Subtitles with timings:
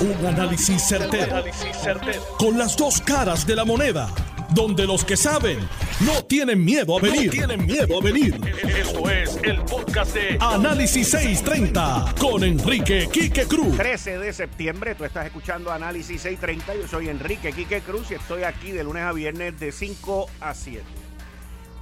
[0.00, 1.44] Un análisis certero,
[2.38, 4.08] Con las dos caras de la moneda.
[4.54, 5.58] Donde los que saben
[6.00, 7.30] no tienen miedo a venir.
[7.30, 8.40] tienen miedo a venir.
[8.78, 13.76] Esto es el podcast de Análisis 630 con Enrique Quique Cruz.
[13.76, 16.76] 13 de septiembre, tú estás escuchando Análisis 630.
[16.80, 20.54] Yo soy Enrique Quique Cruz y estoy aquí de lunes a viernes de 5 a
[20.54, 20.82] 7.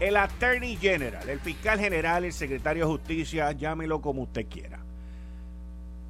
[0.01, 4.88] El Attorney General, el fiscal general, el secretario de Justicia, llámelo como usted quiera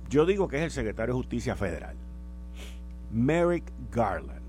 [0.08, 1.96] yo digo que es el secretario de Justicia Federal,
[3.12, 4.42] Merrick Garland,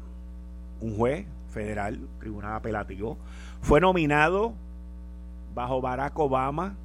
[0.82, 3.18] un juez federal, tribunal apelativo,
[3.62, 4.54] fue nominado
[5.54, 6.76] bajo Barack Obama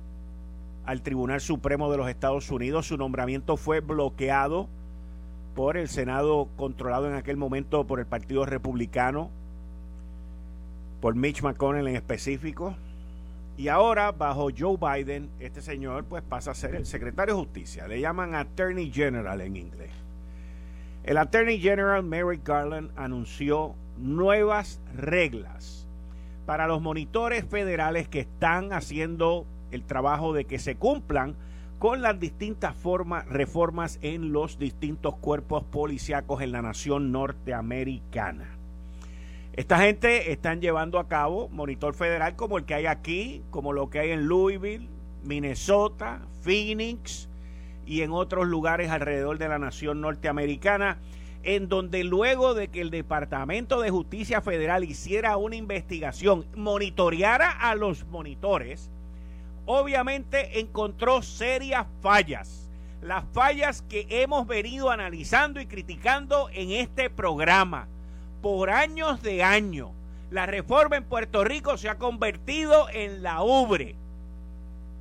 [0.86, 2.88] al Tribunal Supremo de los Estados Unidos.
[2.88, 4.68] Su nombramiento fue bloqueado
[5.54, 9.30] por el Senado controlado en aquel momento por el Partido Republicano,
[11.00, 12.74] por Mitch McConnell en específico.
[13.56, 17.86] Y ahora, bajo Joe Biden, este señor pues pasa a ser el secretario de justicia.
[17.86, 19.90] Le llaman Attorney General en inglés.
[21.04, 25.86] El Attorney General Merrick Garland anunció nuevas reglas
[26.46, 31.36] para los monitores federales que están haciendo el trabajo de que se cumplan
[31.78, 38.53] con las distintas formas, reformas en los distintos cuerpos policíacos en la nación norteamericana.
[39.56, 43.88] Esta gente están llevando a cabo monitor federal como el que hay aquí, como lo
[43.88, 44.88] que hay en Louisville,
[45.22, 47.28] Minnesota, Phoenix
[47.86, 50.98] y en otros lugares alrededor de la nación norteamericana,
[51.44, 57.76] en donde luego de que el Departamento de Justicia Federal hiciera una investigación, monitoreara a
[57.76, 58.90] los monitores,
[59.66, 62.72] obviamente encontró serias fallas.
[63.00, 67.86] Las fallas que hemos venido analizando y criticando en este programa
[68.44, 69.88] por años de años.
[70.30, 73.94] La reforma en Puerto Rico se ha convertido en la ubre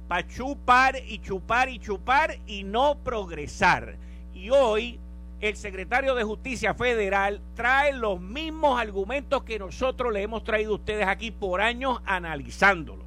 [0.08, 3.98] para chupar y chupar y chupar y no progresar.
[4.34, 4.98] Y hoy
[5.42, 10.76] el secretario de Justicia Federal trae los mismos argumentos que nosotros le hemos traído a
[10.76, 13.04] ustedes aquí por años analizándolo.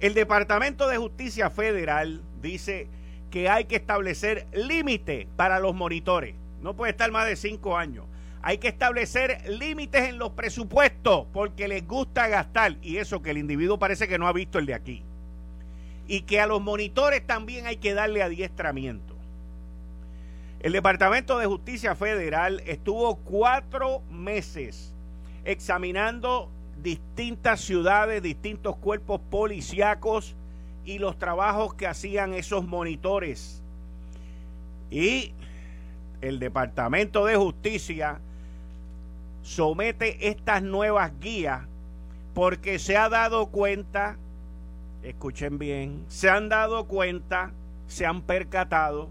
[0.00, 2.88] El Departamento de Justicia Federal dice
[3.30, 6.34] que hay que establecer límite para los monitores.
[6.62, 8.06] No puede estar más de cinco años.
[8.42, 13.38] Hay que establecer límites en los presupuestos porque les gusta gastar y eso que el
[13.38, 15.02] individuo parece que no ha visto el de aquí.
[16.08, 19.14] Y que a los monitores también hay que darle adiestramiento.
[20.60, 24.94] El Departamento de Justicia Federal estuvo cuatro meses
[25.44, 26.50] examinando
[26.82, 30.34] distintas ciudades, distintos cuerpos policíacos
[30.84, 33.62] y los trabajos que hacían esos monitores.
[34.90, 35.32] Y
[36.20, 38.20] el Departamento de Justicia
[39.42, 41.62] somete estas nuevas guías
[42.34, 44.16] porque se ha dado cuenta,
[45.02, 47.50] escuchen bien, se han dado cuenta,
[47.88, 49.08] se han percatado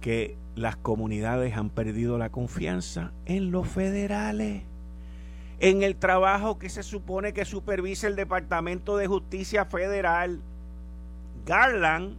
[0.00, 4.62] que las comunidades han perdido la confianza en los federales,
[5.60, 10.40] en el trabajo que se supone que supervisa el Departamento de Justicia Federal.
[11.46, 12.16] Garland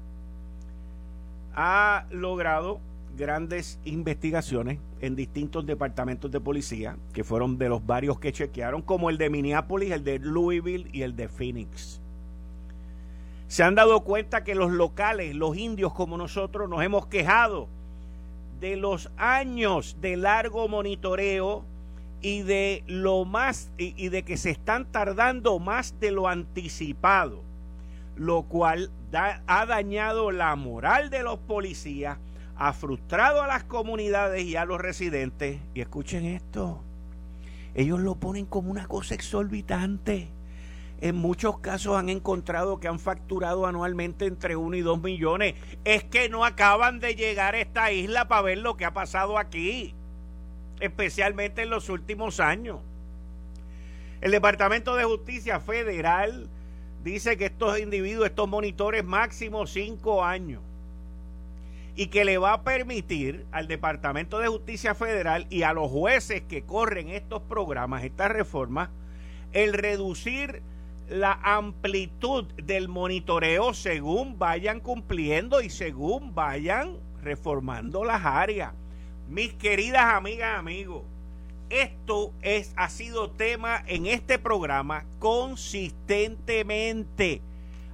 [1.55, 2.79] ha logrado
[3.17, 9.09] grandes investigaciones en distintos departamentos de policía, que fueron de los varios que chequearon, como
[9.09, 11.99] el de Minneapolis, el de Louisville y el de Phoenix.
[13.47, 17.67] Se han dado cuenta que los locales, los indios como nosotros, nos hemos quejado
[18.59, 21.63] de los años de largo monitoreo
[22.21, 27.41] y de lo más y, de que se están tardando más de lo anticipado,
[28.15, 32.17] lo cual ha dañado la moral de los policías
[32.57, 35.59] ha frustrado a las comunidades y a los residentes.
[35.73, 36.81] Y escuchen esto,
[37.75, 40.29] ellos lo ponen como una cosa exorbitante.
[40.99, 45.53] En muchos casos han encontrado que han facturado anualmente entre 1 y 2 millones.
[45.85, 49.37] Es que no acaban de llegar a esta isla para ver lo que ha pasado
[49.37, 49.93] aquí,
[50.79, 52.79] especialmente en los últimos años.
[54.21, 56.49] El Departamento de Justicia Federal
[57.03, 60.61] dice que estos individuos, estos monitores máximo 5 años
[61.97, 66.43] y que le va a permitir al Departamento de Justicia Federal y a los jueces
[66.43, 68.91] que corren estos programas, estas reformas,
[69.51, 70.61] el reducir
[71.09, 78.73] la amplitud del monitoreo según vayan cumpliendo y según vayan reformando las áreas.
[79.27, 81.01] Mis queridas amigas, amigos,
[81.71, 87.41] esto es, ha sido tema en este programa consistentemente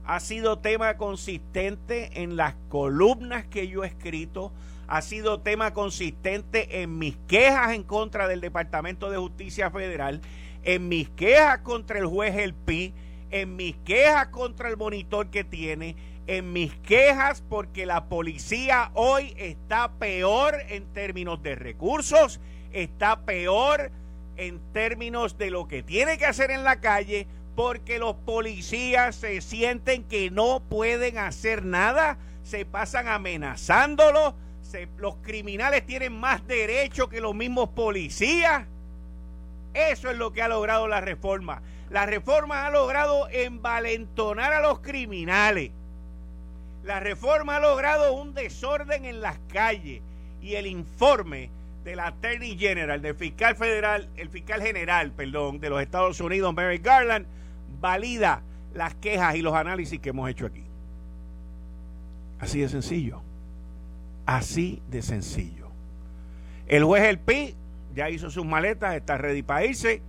[0.05, 4.51] ha sido tema consistente en las columnas que yo he escrito,
[4.87, 10.21] ha sido tema consistente en mis quejas en contra del Departamento de Justicia Federal,
[10.63, 12.93] en mis quejas contra el juez El Pi,
[13.31, 15.95] en mis quejas contra el monitor que tiene,
[16.27, 22.39] en mis quejas porque la policía hoy está peor en términos de recursos,
[22.71, 23.91] está peor
[24.35, 29.41] en términos de lo que tiene que hacer en la calle, porque los policías se
[29.41, 34.33] sienten que no pueden hacer nada, se pasan amenazándolos,
[34.97, 38.65] los criminales tienen más derecho que los mismos policías.
[39.73, 41.61] Eso es lo que ha logrado la reforma.
[41.89, 45.71] La reforma ha logrado envalentonar a los criminales.
[46.83, 50.01] La reforma ha logrado un desorden en las calles
[50.41, 51.49] y el informe
[51.83, 56.79] del Attorney General, del fiscal federal, el fiscal general, perdón, de los Estados Unidos, Mary
[56.79, 57.25] Garland,
[57.83, 58.41] valida
[58.73, 60.63] las quejas y los análisis que hemos hecho aquí.
[62.39, 63.21] Así de sencillo.
[64.25, 65.67] Así de sencillo.
[66.65, 67.55] El juez El Pi
[67.93, 70.01] ya hizo sus maletas, está ready para irse.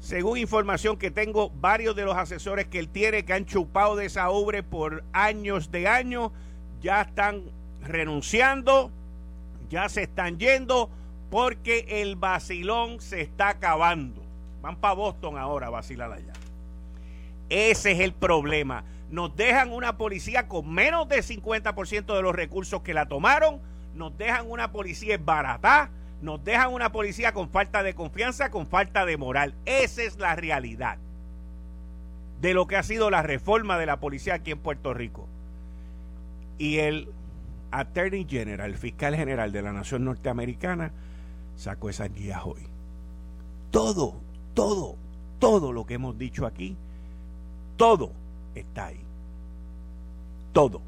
[0.00, 4.06] Según información que tengo, varios de los asesores que él tiene que han chupado de
[4.06, 6.32] esa ubre por años de años,
[6.80, 7.42] ya están
[7.82, 8.90] renunciando,
[9.68, 10.88] ya se están yendo
[11.30, 14.22] porque el vacilón se está acabando.
[14.62, 16.37] Van para Boston ahora a vacilar allá.
[17.48, 18.84] Ese es el problema.
[19.10, 23.60] Nos dejan una policía con menos del 50% de los recursos que la tomaron.
[23.94, 25.90] Nos dejan una policía barata.
[26.20, 29.54] Nos dejan una policía con falta de confianza, con falta de moral.
[29.64, 30.98] Esa es la realidad
[32.40, 35.26] de lo que ha sido la reforma de la policía aquí en Puerto Rico.
[36.58, 37.08] Y el
[37.70, 40.92] Attorney General, el fiscal general de la nación norteamericana,
[41.56, 42.62] sacó esas guías hoy.
[43.70, 44.20] Todo,
[44.54, 44.96] todo,
[45.38, 46.76] todo lo que hemos dicho aquí
[47.78, 48.12] todo
[48.54, 49.00] está ahí.
[50.52, 50.82] Todo.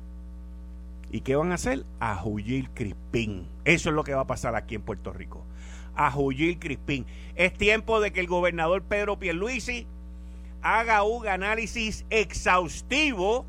[1.11, 1.87] ¿Y qué van a hacer?
[2.01, 3.49] A Jullir Crispín.
[3.65, 5.43] Eso es lo que va a pasar aquí en Puerto Rico.
[5.97, 7.07] A Jullir Crispín.
[7.37, 9.87] Es tiempo de que el gobernador Pedro Pierluisi
[10.63, 13.47] haga un análisis exhaustivo,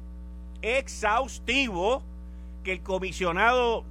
[0.62, 2.04] exhaustivo,
[2.64, 3.84] que el comisionado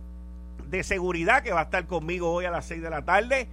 [0.69, 3.49] de seguridad, que va a estar conmigo hoy a las 6 de la tarde,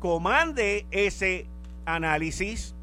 [0.00, 1.46] comande ese
[1.84, 2.75] análisis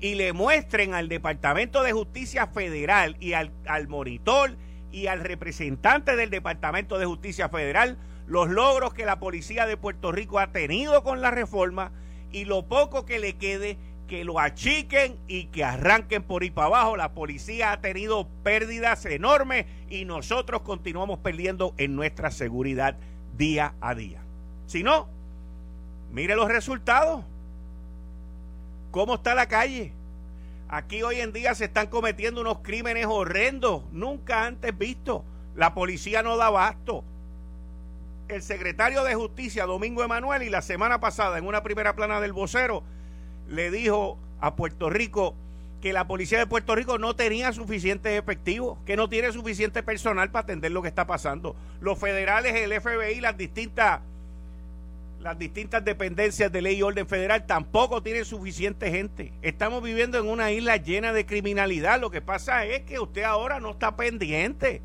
[0.00, 3.52] y le muestren al Departamento de Justicia Federal y al,
[3.88, 4.56] monitor
[4.90, 10.12] y al representante del Departamento de Justicia Federal los logros que la policía de Puerto
[10.12, 11.92] Rico ha tenido con la reforma
[12.32, 13.76] y lo poco que le quede
[14.08, 16.96] que lo achiquen y que arranquen por ahí para abajo.
[16.96, 22.96] La policía ha tenido pérdidas enormes y nosotros continuamos perdiendo en nuestra seguridad
[23.36, 24.20] día a día.
[24.66, 25.08] Si no,
[26.10, 27.24] mire los resultados.
[28.90, 29.92] ¿Cómo está la calle?
[30.68, 35.22] Aquí hoy en día se están cometiendo unos crímenes horrendos, nunca antes vistos.
[35.54, 37.04] La policía no da abasto.
[38.28, 42.32] El secretario de Justicia, Domingo Emanuel, y la semana pasada en una primera plana del
[42.32, 42.82] vocero,
[43.48, 45.34] le dijo a Puerto Rico
[45.80, 50.30] que la policía de Puerto Rico no tenía suficiente efectivo, que no tiene suficiente personal
[50.30, 51.56] para atender lo que está pasando.
[51.80, 54.00] Los federales, el FBI, las distintas
[55.20, 59.32] las distintas dependencias de ley y orden federal tampoco tienen suficiente gente.
[59.42, 62.00] Estamos viviendo en una isla llena de criminalidad.
[62.00, 64.80] Lo que pasa es que usted ahora no está pendiente.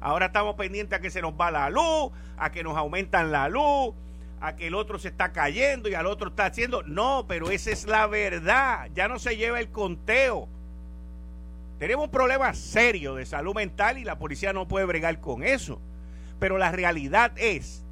[0.00, 3.48] Ahora estamos pendientes a que se nos va la luz, a que nos aumentan la
[3.48, 3.94] luz,
[4.40, 6.84] a que el otro se está cayendo y al otro está haciendo.
[6.84, 8.88] No, pero esa es la verdad.
[8.94, 10.48] Ya no se lleva el conteo.
[11.80, 15.80] Tenemos un problema serio de salud mental y la policía no puede bregar con eso.
[16.38, 17.84] Pero la realidad es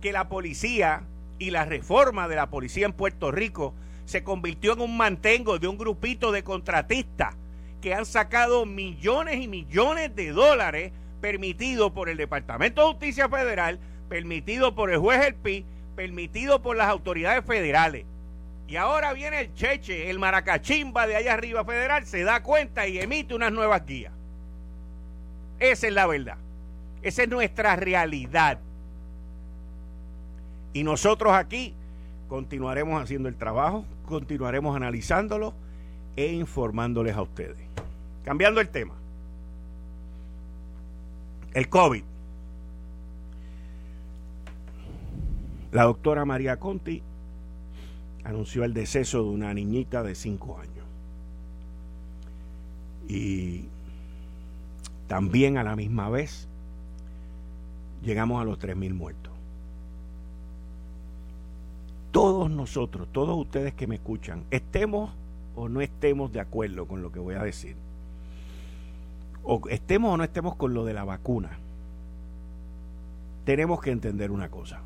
[0.00, 1.04] que la policía
[1.38, 3.74] y la reforma de la policía en Puerto Rico
[4.04, 7.34] se convirtió en un mantengo de un grupito de contratistas
[7.80, 13.78] que han sacado millones y millones de dólares permitidos por el Departamento de Justicia Federal,
[14.08, 15.64] permitido por el juez El Pi,
[15.94, 18.04] permitido por las autoridades federales.
[18.68, 22.98] Y ahora viene el cheche, el maracachimba de allá arriba federal, se da cuenta y
[22.98, 24.12] emite unas nuevas guías.
[25.58, 26.36] Esa es la verdad.
[27.02, 28.58] Esa es nuestra realidad.
[30.76, 31.72] Y nosotros aquí
[32.28, 35.54] continuaremos haciendo el trabajo, continuaremos analizándolo
[36.16, 37.56] e informándoles a ustedes.
[38.26, 38.92] Cambiando el tema.
[41.54, 42.02] El COVID.
[45.72, 47.02] La doctora María Conti
[48.24, 50.84] anunció el deceso de una niñita de 5 años.
[53.08, 53.64] Y
[55.08, 56.46] también a la misma vez
[58.02, 59.25] llegamos a los 3.000 muertos
[62.16, 65.10] todos nosotros, todos ustedes que me escuchan, estemos
[65.54, 67.76] o no estemos de acuerdo con lo que voy a decir,
[69.44, 71.58] o estemos o no estemos con lo de la vacuna,
[73.44, 74.80] tenemos que entender una cosa.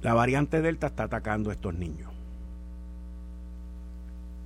[0.00, 2.10] La variante Delta está atacando a estos niños.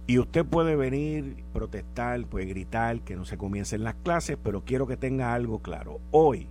[0.09, 4.89] Y usted puede venir, protestar, puede gritar que no se comiencen las clases, pero quiero
[4.89, 6.01] que tenga algo claro.
[6.11, 6.49] Hoy,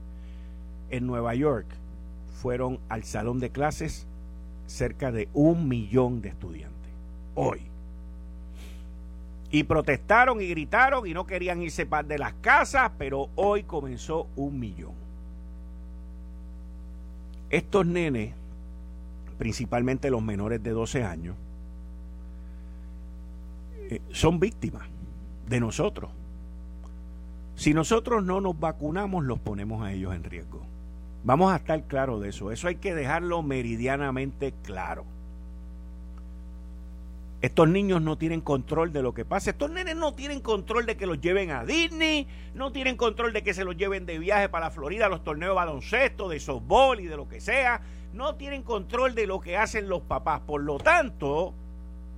[0.91, 1.67] en Nueva York,
[2.39, 4.07] fueron al salón de clases
[4.65, 6.91] cerca de un millón de estudiantes.
[7.35, 7.61] Hoy.
[9.51, 14.59] Y protestaron y gritaron y no querían irse de las casas, pero hoy comenzó un
[14.59, 14.93] millón.
[17.49, 18.33] Estos nenes,
[19.37, 21.35] principalmente los menores de 12 años,
[23.89, 24.87] eh, son víctimas
[25.47, 26.11] de nosotros.
[27.55, 30.61] Si nosotros no nos vacunamos, los ponemos a ellos en riesgo.
[31.23, 32.51] Vamos a estar claros de eso.
[32.51, 35.05] Eso hay que dejarlo meridianamente claro.
[37.41, 39.51] Estos niños no tienen control de lo que pasa.
[39.51, 43.43] Estos nenes no tienen control de que los lleven a Disney, no tienen control de
[43.43, 46.39] que se los lleven de viaje para la Florida a los torneos de baloncesto, de
[46.41, 47.81] softball y de lo que sea.
[48.13, 50.41] No tienen control de lo que hacen los papás.
[50.41, 51.53] Por lo tanto,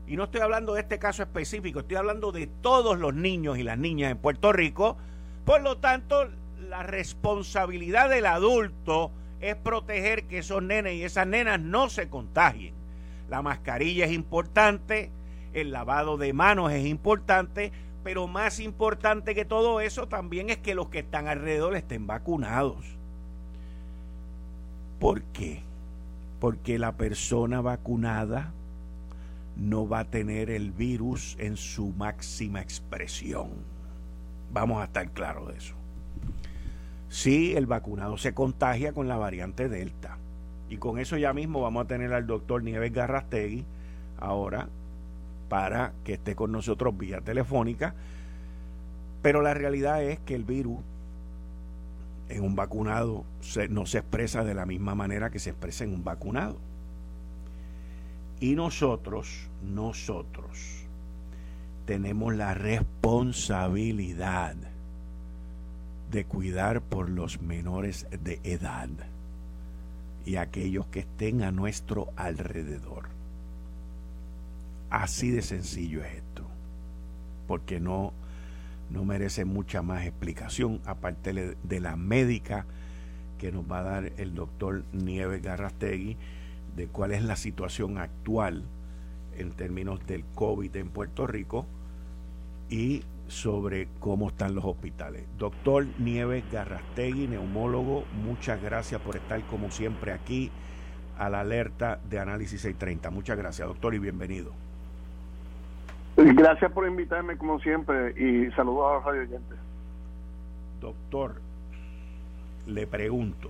[0.08, 3.64] y no estoy hablando de este caso específico, estoy hablando de todos los niños y
[3.64, 4.98] las niñas en Puerto Rico.
[5.46, 6.30] Por lo tanto,
[6.70, 12.74] la responsabilidad del adulto es proteger que esos nenes y esas nenas no se contagien.
[13.30, 15.10] La mascarilla es importante,
[15.54, 17.72] el lavado de manos es importante,
[18.04, 22.86] pero más importante que todo eso también es que los que están alrededor estén vacunados.
[25.00, 25.64] ¿Por qué?
[26.40, 28.52] Porque la persona vacunada
[29.56, 33.50] no va a tener el virus en su máxima expresión.
[34.52, 35.81] Vamos a estar claros de eso.
[37.12, 40.18] Sí, el vacunado se contagia con la variante Delta.
[40.70, 43.66] Y con eso ya mismo vamos a tener al doctor Nieves Garrastegui
[44.18, 44.70] ahora
[45.50, 47.94] para que esté con nosotros vía telefónica.
[49.22, 50.80] Pero la realidad es que el virus
[52.30, 53.26] en un vacunado
[53.70, 56.60] no se expresa de la misma manera que se expresa en un vacunado.
[58.40, 60.86] Y nosotros, nosotros,
[61.86, 64.56] tenemos la responsabilidad
[66.12, 68.90] de cuidar por los menores de edad
[70.26, 73.06] y aquellos que estén a nuestro alrededor.
[74.90, 76.44] Así de sencillo es esto,
[77.48, 78.12] porque no,
[78.90, 82.66] no merece mucha más explicación, aparte de la médica
[83.40, 86.18] que nos va a dar el doctor Nieves Garrastegui
[86.76, 88.64] de cuál es la situación actual
[89.38, 91.66] en términos del COVID en Puerto Rico
[92.70, 95.24] y sobre cómo están los hospitales.
[95.38, 100.52] Doctor Nieves Garrastegui, neumólogo, muchas gracias por estar como siempre aquí
[101.18, 103.10] a la alerta de Análisis 630.
[103.10, 104.52] Muchas gracias, doctor, y bienvenido.
[106.18, 109.58] Gracias por invitarme como siempre y saludos a los radio oyentes.
[110.82, 111.36] Doctor,
[112.68, 113.50] le pregunto,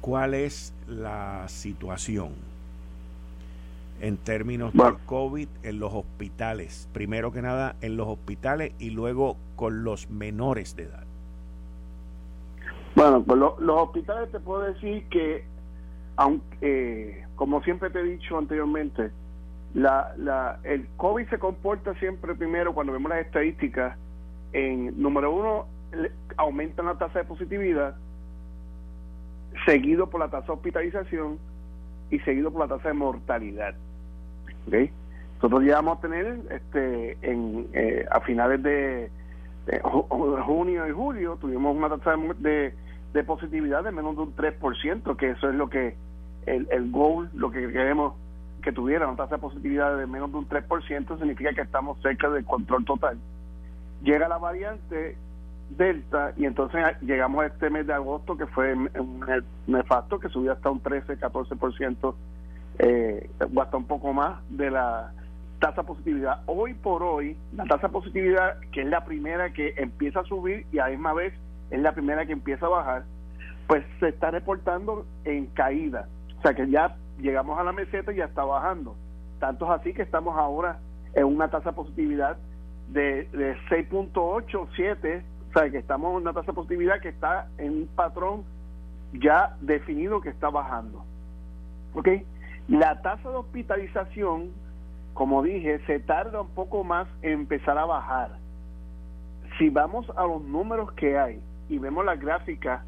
[0.00, 2.49] ¿cuál es la situación
[4.00, 6.88] en términos de COVID en los hospitales?
[6.92, 11.04] Primero que nada en los hospitales y luego con los menores de edad.
[12.94, 15.44] Bueno, pues los hospitales te puedo decir que,
[16.16, 19.10] aunque, eh, como siempre te he dicho anteriormente,
[19.74, 23.96] la, la, el COVID se comporta siempre primero cuando vemos las estadísticas
[24.52, 25.66] en, número uno,
[26.36, 27.96] aumenta la tasa de positividad,
[29.64, 31.38] seguido por la tasa de hospitalización
[32.10, 33.74] y seguido por la tasa de mortalidad.
[34.66, 34.90] ¿Okay?
[35.36, 39.10] Nosotros llegamos a tener este, en, eh, a finales de,
[40.44, 42.74] junio y julio, tuvimos una tasa de,
[43.12, 45.94] de, positividad de menos de un 3%, que eso es lo que
[46.46, 48.14] el, el goal, lo que queremos
[48.62, 52.28] que tuviera una tasa de positividad de menos de un 3%, significa que estamos cerca
[52.28, 53.18] del control total.
[54.02, 55.16] Llega la variante
[55.70, 59.24] Delta y entonces llegamos a este mes de agosto que fue un
[59.66, 62.14] nefasto que subió hasta un 13, 14%,
[62.82, 65.12] eh, o un poco más de la
[65.58, 66.42] tasa positividad.
[66.46, 70.78] Hoy por hoy, la tasa positividad, que es la primera que empieza a subir y
[70.78, 71.34] a la misma vez
[71.70, 73.04] es la primera que empieza a bajar,
[73.66, 76.08] pues se está reportando en caída.
[76.38, 78.96] O sea que ya llegamos a la meseta y ya está bajando.
[79.38, 80.78] Tanto es así que estamos ahora
[81.14, 82.38] en una tasa positividad
[82.88, 87.72] de, de 6.8, 7 o sea, que estamos en una tasa positividad que está en
[87.72, 88.44] un patrón
[89.12, 91.04] ya definido que está bajando.
[91.94, 92.08] ¿Ok?
[92.68, 94.50] La tasa de hospitalización,
[95.14, 98.38] como dije, se tarda un poco más en empezar a bajar.
[99.58, 102.84] Si vamos a los números que hay y vemos la gráfica,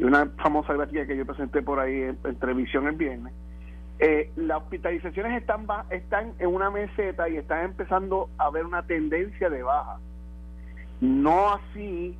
[0.00, 3.32] una famosa gráfica que yo presenté por ahí en, televisión el viernes,
[3.98, 9.48] eh, las hospitalizaciones están, están en una meseta y están empezando a ver una tendencia
[9.48, 9.98] de baja.
[11.00, 12.16] No así,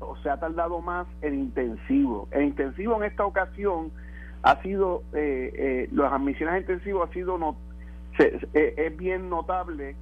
[0.00, 2.28] o se ha tardado más el intensivo.
[2.30, 3.90] El intensivo en esta ocasión
[4.42, 7.56] ha sido, eh, eh, las admisiones intensivas ha sido no,
[8.52, 9.96] es bien notable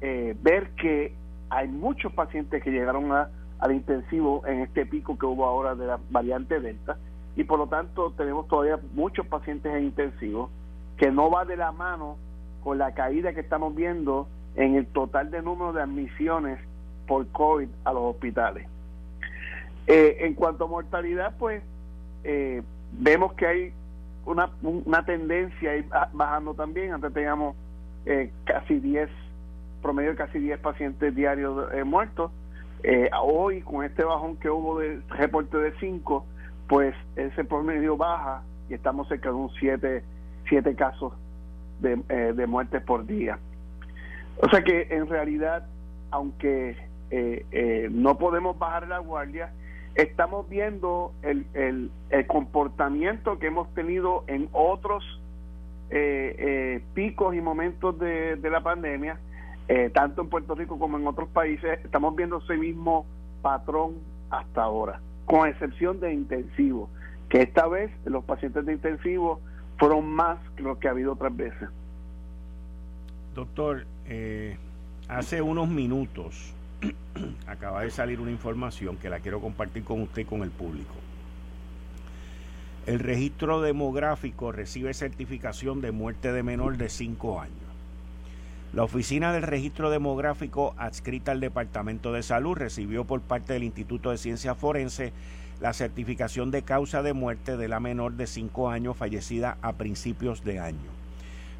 [0.00, 1.14] eh, ver que
[1.48, 5.86] hay muchos pacientes que llegaron a, al intensivo en este pico que hubo ahora de
[5.86, 6.98] la variante Delta
[7.36, 10.50] y por lo tanto tenemos todavía muchos pacientes en intensivo
[10.96, 12.16] que no va de la mano
[12.62, 16.58] con la caída que estamos viendo en el total de número de admisiones
[17.06, 18.66] por COVID a los hospitales.
[19.86, 21.62] Eh, en cuanto a mortalidad, pues
[22.24, 22.62] eh,
[22.98, 23.72] vemos que hay
[24.24, 25.72] una, una tendencia
[26.12, 26.92] bajando también.
[26.92, 27.56] Antes teníamos
[28.04, 29.08] eh, casi 10,
[29.82, 32.30] promedio de casi 10 pacientes diarios muertos.
[33.20, 36.26] hoy, con este bajón que hubo de reporte de 5,
[36.68, 40.02] pues ese promedio baja y estamos cerca de un 7
[40.48, 41.12] siete casos
[41.80, 41.96] de,
[42.32, 43.38] de muertes por día.
[44.40, 45.66] O sea que en realidad,
[46.10, 46.76] aunque
[47.90, 49.52] no podemos bajar la guardia,
[49.96, 51.90] estamos viendo el, el,
[52.26, 55.02] comportamiento que hemos tenido en otros
[55.90, 59.18] eh, eh, picos y momentos de, la pandemia,
[59.68, 63.06] eh, tanto en Puerto Rico como en otros países, estamos viendo ese mismo
[63.40, 63.94] patrón
[64.30, 66.90] hasta ahora, con excepción de intensivo,
[67.30, 69.40] que esta vez los pacientes de intensivo
[69.78, 71.68] fueron más que los que ha habido otras veces.
[73.34, 73.86] Doctor,
[75.08, 76.54] hace unos minutos
[77.46, 80.94] acaba de salir una información que la quiero compartir con usted y con el público.
[82.86, 87.56] El registro demográfico recibe certificación de muerte de menor de 5 años.
[88.72, 94.10] La oficina del registro demográfico adscrita al Departamento de Salud recibió por parte del Instituto
[94.10, 95.12] de Ciencia Forense
[95.60, 100.44] la certificación de causa de muerte de la menor de 5 años fallecida a principios
[100.44, 100.90] de año,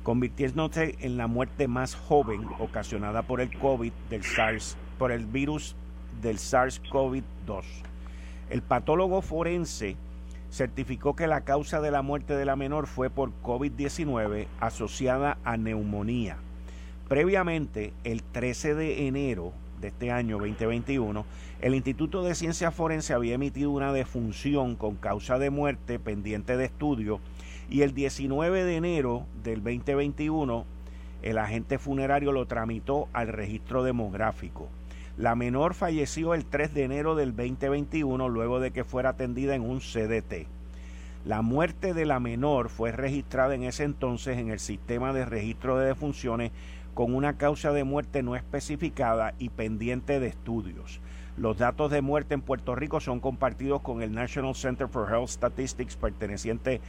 [0.06, 5.74] convirtiéndose en la muerte más joven ocasionada por el COVID del SARS por el virus
[6.22, 7.64] del SARS-CoV-2.
[8.48, 9.96] El patólogo forense
[10.48, 15.56] certificó que la causa de la muerte de la menor fue por COVID-19 asociada a
[15.56, 16.36] neumonía.
[17.08, 21.26] Previamente, el 13 de enero de este año 2021,
[21.60, 26.66] el Instituto de Ciencia Forense había emitido una defunción con causa de muerte pendiente de
[26.66, 27.18] estudio
[27.68, 30.64] y el 19 de enero del 2021
[31.22, 34.68] el agente funerario lo tramitó al registro demográfico.
[35.16, 39.62] La menor falleció el 3 de enero del 2021 luego de que fuera atendida en
[39.62, 40.46] un CDT.
[41.24, 45.78] La muerte de la menor fue registrada en ese entonces en el sistema de registro
[45.78, 46.52] de defunciones
[46.94, 51.00] con una causa de muerte no especificada y pendiente de estudios.
[51.36, 55.28] Los datos de muerte en Puerto Rico son compartidos con el National Center for Health
[55.28, 56.80] Statistics perteneciente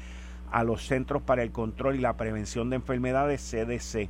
[0.52, 4.10] a los Centros para el Control y la Prevención de Enfermedades CDC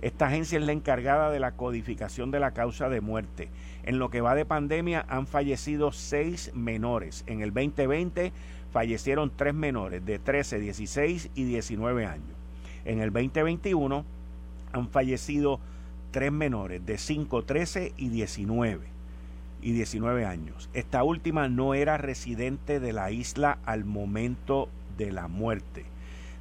[0.00, 3.48] esta agencia es la encargada de la codificación de la causa de muerte.
[3.82, 7.24] En lo que va de pandemia han fallecido seis menores.
[7.26, 8.32] En el 2020
[8.72, 12.36] fallecieron tres menores de 13, 16 y 19 años.
[12.84, 14.04] En el 2021
[14.72, 15.58] han fallecido
[16.12, 18.86] tres menores de 5, 13 y 19
[19.62, 20.70] y 19 años.
[20.74, 25.86] Esta última no era residente de la isla al momento de la muerte.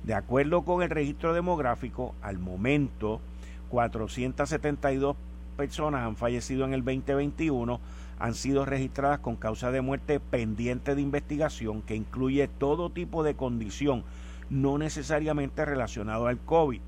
[0.03, 3.21] De acuerdo con el registro demográfico, al momento
[3.69, 5.15] 472
[5.55, 7.79] personas han fallecido en el 2021,
[8.19, 13.35] han sido registradas con causa de muerte pendiente de investigación que incluye todo tipo de
[13.35, 14.03] condición,
[14.49, 16.81] no necesariamente relacionado al COVID.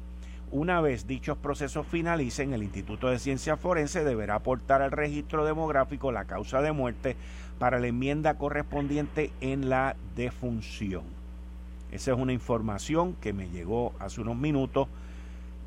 [0.51, 6.11] Una vez dichos procesos finalicen, el Instituto de Ciencia Forense deberá aportar al registro demográfico
[6.11, 7.15] la causa de muerte
[7.59, 11.18] para la enmienda correspondiente en la defunción.
[11.91, 14.87] Esa es una información que me llegó hace unos minutos.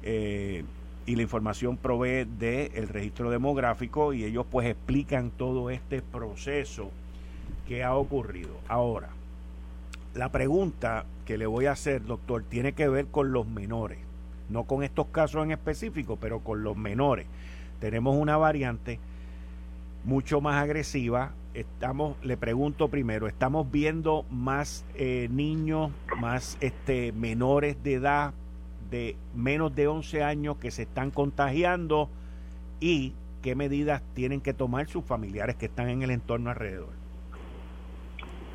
[0.02, 0.64] Eh,
[1.04, 6.90] y la información provee del registro demográfico y ellos pues explican todo este proceso
[7.66, 8.50] que ha ocurrido.
[8.68, 9.08] Ahora,
[10.14, 13.98] la pregunta que le voy a hacer, doctor, tiene que ver con los menores,
[14.48, 17.26] no con estos casos en específico, pero con los menores.
[17.80, 19.00] Tenemos una variante
[20.04, 21.32] mucho más agresiva.
[21.54, 28.32] Estamos, le pregunto primero, estamos viendo más eh, niños, más este menores de edad
[28.90, 32.08] de menos de 11 años que se están contagiando
[32.80, 36.90] y qué medidas tienen que tomar sus familiares que están en el entorno alrededor?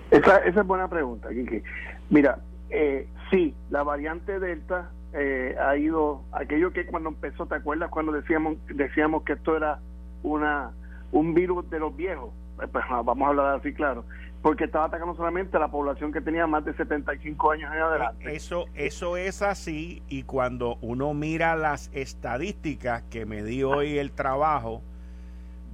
[0.09, 1.61] Esa, esa es buena pregunta, Kiki.
[2.09, 7.89] Mira, eh, sí, la variante Delta eh, ha ido, aquello que cuando empezó, ¿te acuerdas
[7.89, 9.79] cuando decíamos, decíamos que esto era
[10.23, 10.71] una
[11.11, 12.31] un virus de los viejos?
[12.61, 14.03] Eh, pues, vamos a hablar así, claro
[14.41, 18.35] porque estaba atacando solamente a la población que tenía más de 75 años en adelante.
[18.35, 24.11] Eso, eso es así y cuando uno mira las estadísticas que me di hoy el
[24.11, 24.81] trabajo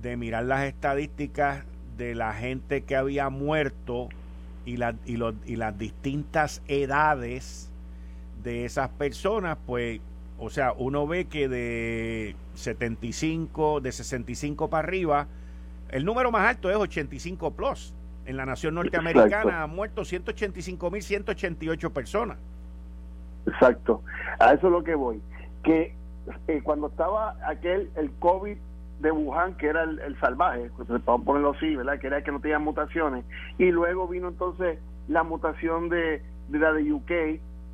[0.02, 1.66] de mirar las estadísticas
[1.98, 4.10] de la gente que había muerto
[4.66, 7.72] y, la, y, y las distintas edades
[8.44, 10.02] de esas personas, pues
[10.40, 15.28] o sea, uno ve que de 75, de 65 para arriba,
[15.94, 17.94] el número más alto es 85 plus.
[18.26, 22.38] En la nación norteamericana han muerto 185.188 personas.
[23.46, 24.02] Exacto.
[24.40, 25.22] A eso es lo que voy.
[25.62, 25.96] Que
[26.48, 28.58] eh, cuando estaba aquel, el COVID
[29.02, 32.00] de Wuhan, que era el, salvaje, pues, vamos a ponerlo así, ¿verdad?
[32.00, 33.24] Que era el que no tenía mutaciones.
[33.60, 37.12] Y luego vino entonces la mutación de, de la de UK,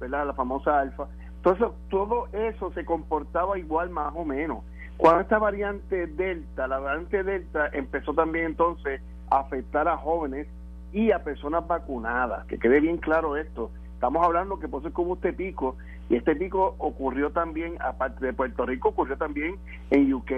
[0.01, 0.27] ¿verdad?
[0.27, 1.07] La famosa alfa.
[1.37, 4.65] Entonces, todo eso se comportaba igual más o menos.
[4.99, 10.45] Cuando esta variante Delta, la variante Delta empezó también entonces a afectar a jóvenes
[10.91, 13.71] y a personas vacunadas, que quede bien claro esto.
[13.93, 15.77] Estamos hablando que por eso es como este pico,
[16.09, 19.55] y este pico ocurrió también, aparte de Puerto Rico, ocurrió también
[19.89, 20.31] en UK,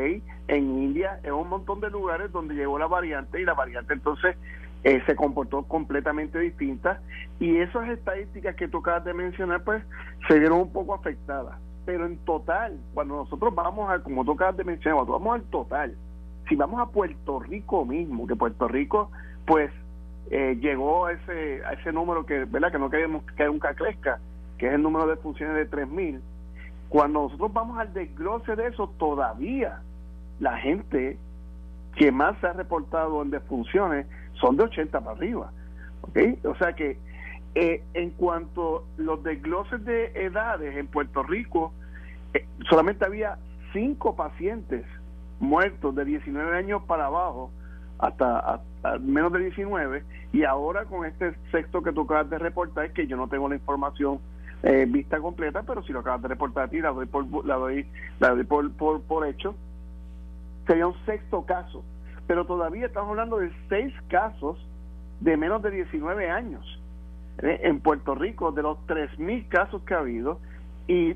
[0.48, 4.38] en India, en un montón de lugares donde llegó la variante y la variante entonces
[4.84, 7.02] eh, se comportó completamente distinta
[7.40, 9.84] y esas estadísticas que tú acabas de mencionar pues
[10.28, 14.58] se vieron un poco afectadas pero en total cuando nosotros vamos a como tú acabas
[14.58, 15.96] de mencionar cuando vamos al total
[16.48, 19.12] si vamos a Puerto Rico mismo que Puerto Rico
[19.46, 19.72] pues
[20.30, 24.20] eh, llegó a ese a ese número que verdad que no queremos que nunca crezca
[24.58, 26.22] que es el número de funciones de 3000
[26.90, 29.82] cuando nosotros vamos al desglose de eso todavía
[30.40, 31.18] la gente
[31.96, 35.52] que más se ha reportado en defunciones son de 80 para arriba.
[36.02, 36.40] ¿okay?
[36.44, 36.98] O sea que
[37.56, 41.74] eh, en cuanto a los desgloses de edades en Puerto Rico,
[42.34, 43.38] eh, solamente había
[43.74, 44.86] cinco pacientes
[45.40, 47.52] muertos de 19 años para abajo
[48.00, 48.62] hasta,
[49.00, 53.16] menos de 19 y ahora con este sexto que tú acabas de reportar que yo
[53.16, 54.20] no tengo la información
[54.64, 57.56] eh, vista completa pero si lo acabas de reportar a ti la doy por la
[57.56, 57.86] doy,
[58.20, 59.56] la doy por, por, por hecho
[60.68, 61.84] sería un sexto caso.
[62.28, 64.58] Pero todavía estamos hablando de seis casos
[65.20, 66.81] de menos de 19 años
[67.42, 67.62] ¿eh?
[67.64, 70.40] en Puerto Rico, de los 3.000 casos que ha habido,
[70.88, 71.14] y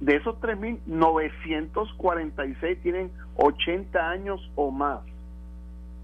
[0.00, 5.00] de esos 3.946 tienen 80 años o más.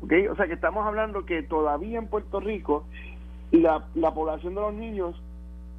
[0.03, 0.27] ¿Okay?
[0.29, 2.85] O sea que estamos hablando que todavía en Puerto Rico
[3.53, 5.19] la, la población de los niños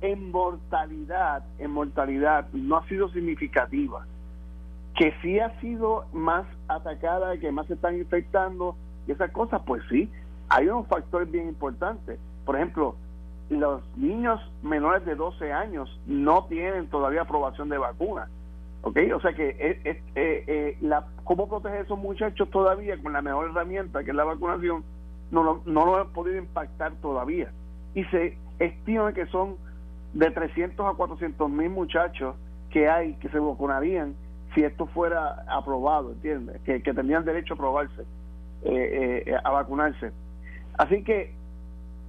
[0.02, 4.08] en mortalidad, en mortalidad no ha sido significativa
[4.96, 8.76] que sí ha sido más atacada, que más se están infectando
[9.08, 10.10] y esas cosas, pues sí,
[10.50, 12.18] hay unos factores bien importantes.
[12.46, 12.96] Por ejemplo,
[13.50, 18.28] los niños menores de 12 años no tienen todavía aprobación de vacuna.
[18.82, 18.98] ¿Ok?
[19.16, 23.22] O sea que es, eh, eh, la, cómo proteger a esos muchachos todavía con la
[23.22, 24.84] mejor herramienta que es la vacunación
[25.32, 27.52] no lo, no lo han podido impactar todavía.
[27.94, 29.56] Y se estima que son
[30.14, 32.36] de 300 a 400 mil muchachos
[32.70, 34.16] que hay que se vacunarían
[34.54, 36.62] si esto fuera aprobado, ¿entiendes?
[36.62, 38.04] Que, que tendrían derecho a probarse,
[38.64, 40.12] eh, eh, a vacunarse.
[40.78, 41.34] Así que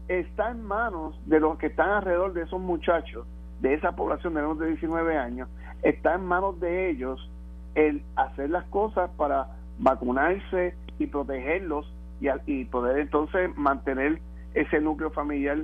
[0.09, 3.27] está en manos de los que están alrededor de esos muchachos,
[3.61, 5.49] de esa población de menos de 19 años,
[5.83, 7.31] está en manos de ellos
[7.75, 14.21] el hacer las cosas para vacunarse y protegerlos y, y poder entonces mantener
[14.55, 15.59] ese núcleo familiar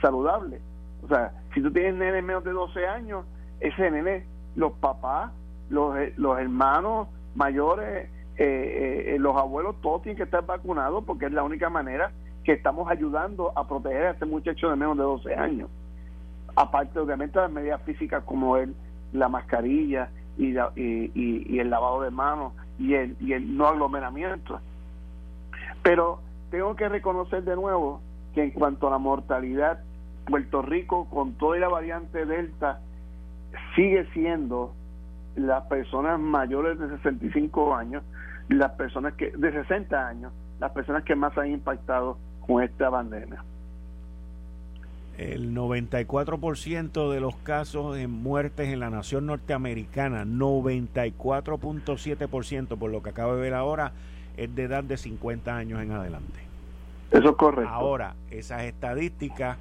[0.00, 0.60] saludable.
[1.02, 3.24] O sea, si tú tienes nene menos de 12 años,
[3.60, 4.24] ese nene,
[4.56, 5.32] los papás,
[5.70, 11.26] los, eh, los hermanos mayores, eh, eh, los abuelos, todos tienen que estar vacunados porque
[11.26, 12.12] es la única manera
[12.44, 15.70] que estamos ayudando a proteger a este muchacho de menos de 12 años.
[16.56, 18.74] Aparte, obviamente, de las medidas físicas como el,
[19.12, 24.60] la mascarilla y, y, el lavado de manos y el, y el no aglomeramiento.
[25.82, 28.00] Pero tengo que reconocer de nuevo
[28.34, 29.80] que en cuanto a la mortalidad,
[30.26, 32.80] Puerto Rico, con toda la variante Delta,
[33.74, 34.72] sigue siendo
[35.34, 38.02] las personas mayores de 65 años,
[38.48, 43.42] las personas que de 60 años, las personas que más han impactado con esta pandemia.
[45.18, 53.10] El 94% de los casos de muertes en la nación norteamericana, 94.7% por lo que
[53.10, 53.92] acabo de ver ahora,
[54.36, 56.40] es de edad de 50 años en adelante.
[57.10, 57.70] Eso es correcto.
[57.70, 59.58] Ahora, esas estadísticas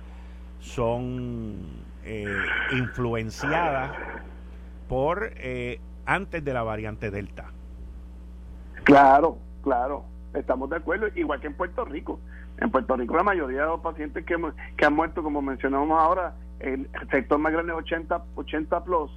[0.61, 1.57] son
[2.05, 2.25] eh,
[2.71, 3.91] influenciadas
[4.87, 7.47] por eh, antes de la variante Delta.
[8.83, 12.19] Claro, claro, estamos de acuerdo, igual que en Puerto Rico.
[12.61, 14.37] En Puerto Rico la mayoría de los pacientes que,
[14.77, 19.11] que han muerto, como mencionamos ahora, el sector más grande es 80, 80 plus,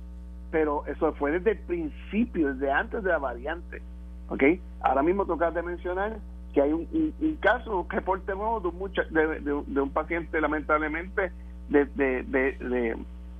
[0.51, 3.83] pero eso fue desde el principio, desde antes de la variante.
[4.29, 4.43] ¿ok?
[4.81, 6.17] Ahora mismo tocas de mencionar
[6.55, 11.33] que hay un, caso, un reporte nuevo de un, de, de, un paciente lamentablemente
[11.69, 12.97] de, de,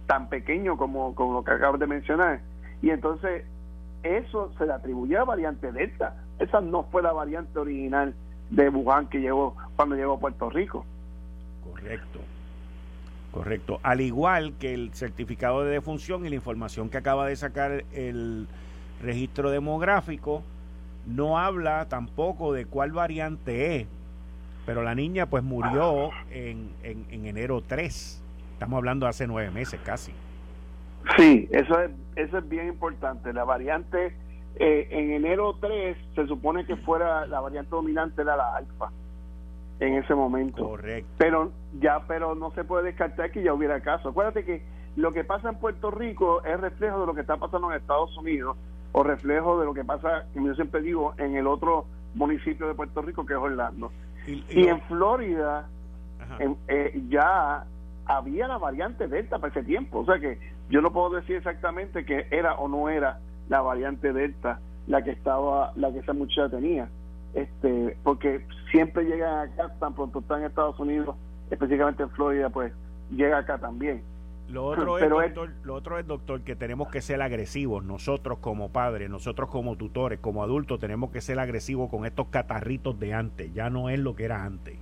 [0.07, 2.40] tan pequeño como, como lo que acabas de mencionar.
[2.83, 3.45] Y entonces
[4.03, 6.17] eso se le atribuye a la variante Delta.
[6.40, 8.14] Esa no fue la variante original
[8.50, 10.85] de Wuhan que llegó cuando llegó a Puerto Rico.
[11.70, 12.20] Correcto.
[13.33, 13.80] Correcto.
[13.83, 18.46] Al igual que el certificado de defunción y la información que acaba de sacar el
[19.02, 20.44] registro demográfico,
[21.07, 23.87] no habla tampoco de cuál variante es.
[24.66, 28.22] Pero la niña pues murió en, en, enero 3.
[28.52, 30.12] Estamos hablando de hace nueve meses casi.
[31.18, 33.33] Sí, eso es, eso es bien importante.
[33.33, 34.16] La variante
[34.57, 38.90] eh, en enero 3 se supone que fuera la variante dominante era la alfa
[39.81, 40.64] en ese momento.
[40.64, 41.11] Correcto.
[41.19, 44.11] Pero ya, pero no se puede descartar que ya hubiera caso.
[44.11, 44.62] Acuérdate que
[44.97, 48.17] lo que pasa en Puerto Rico es reflejo de lo que está pasando en Estados
[48.17, 48.57] Unidos
[48.93, 52.75] o reflejo de lo que pasa, como yo siempre digo, en el otro municipio de
[52.75, 53.90] Puerto Rico que es Orlando.
[54.27, 55.69] Y, en Florida
[56.69, 57.67] eh, ya
[58.07, 59.99] había la variante Delta para ese tiempo.
[59.99, 60.38] O sea que
[60.71, 65.11] yo no puedo decir exactamente que era o no era la variante Delta la que
[65.11, 66.88] estaba, la que esa muchacha tenía
[67.35, 71.16] este porque siempre llegan acá, tan pronto están en Estados Unidos,
[71.50, 72.72] específicamente en Florida, pues
[73.11, 74.02] llega acá también.
[74.48, 78.70] Lo otro, es, doctor, lo otro es, doctor, que tenemos que ser agresivos, nosotros como
[78.70, 83.52] padres, nosotros como tutores, como adultos, tenemos que ser agresivos con estos catarritos de antes,
[83.52, 84.76] ya no es lo que era antes.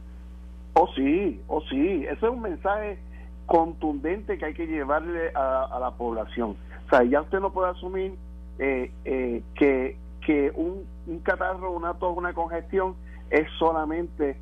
[0.75, 2.99] Oh sí, oh sí, eso es un mensaje
[3.47, 6.57] contundente que hay que llevarle a, la población.
[6.87, 8.15] O sea, ya usted no puede asumir
[8.63, 12.95] eh, eh, que que un, un catarro, una tos, una congestión
[13.31, 14.37] es solamente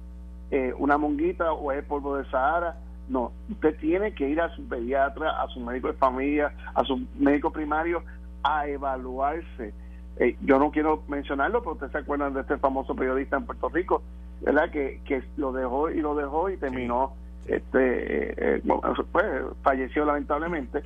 [0.51, 2.77] eh, una monguita o es polvo de Sahara.
[3.09, 7.07] No, usted tiene que ir a su pediatra, a su médico de familia, a su
[7.19, 8.03] médico primario
[8.43, 9.73] a evaluarse.
[10.19, 13.69] Eh, yo no quiero mencionarlo, pero ustedes se acuerdan de este famoso periodista en Puerto
[13.69, 14.03] Rico,
[14.43, 14.71] ¿verdad?
[14.71, 17.15] Que, que lo dejó y lo dejó y terminó,
[17.47, 18.63] este, eh,
[19.11, 19.27] pues,
[19.63, 20.83] falleció lamentablemente.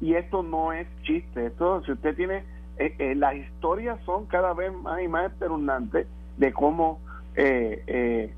[0.00, 1.46] Y esto no es chiste.
[1.46, 2.44] Esto, si usted tiene
[2.78, 6.06] eh, eh, las historias son cada vez más y más espeluznantes
[6.36, 7.00] de cómo
[7.34, 8.32] eh, eh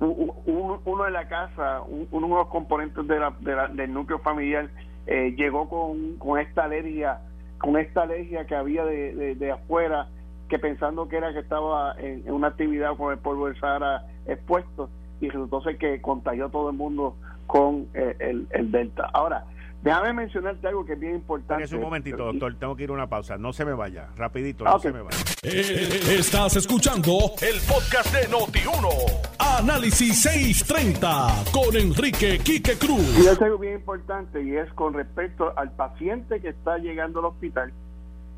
[0.00, 4.68] uno de la casa, uno de los componentes de la, del núcleo familiar
[5.06, 7.20] llegó con, con esta alergia,
[7.58, 10.08] con esta alergia que había de, de, afuera,
[10.48, 14.90] que pensando que era que estaba en, una actividad con el polvo de Sahara expuesto
[15.20, 17.14] y resultó ser que contagió todo el mundo
[17.46, 19.08] con el, el Delta.
[19.12, 19.44] Ahora,
[19.82, 21.64] Déjame mencionarte algo que es bien importante.
[21.64, 22.54] Es un momentito, doctor.
[22.54, 23.36] Tengo que ir a una pausa.
[23.36, 24.08] No se me vaya.
[24.16, 25.18] Rapidito, no se me vaya.
[25.42, 29.58] Eh, estás escuchando el podcast de Noti1.
[29.58, 33.18] Análisis 630 con Enrique Quique Cruz.
[33.18, 37.26] Y es algo bien importante y es con respecto al paciente que está llegando al
[37.26, 37.72] hospital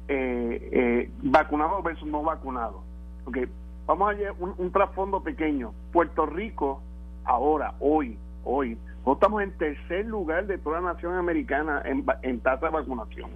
[0.09, 2.83] eh, eh, vacunado versus no vacunado.
[3.27, 3.45] Okay.
[3.87, 5.75] Vamos a llevar un, un trasfondo pequeño.
[5.93, 6.81] Puerto Rico,
[7.25, 8.79] ahora, hoy, hoy,
[9.13, 13.31] estamos en tercer lugar de toda la nación americana en, en tasa de vacunación.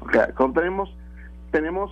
[0.00, 0.22] Okay.
[0.54, 0.94] tenemos,
[1.50, 1.90] tenemos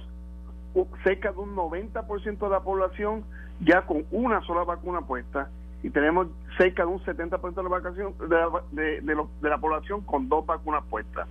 [1.02, 3.24] cerca de un 90% de la población
[3.60, 5.48] ya con una sola vacuna puesta
[5.82, 10.00] y tenemos cerca de un 70% de la, vacación, de, la, de, de, la población
[10.00, 11.28] con dos vacunas puestas.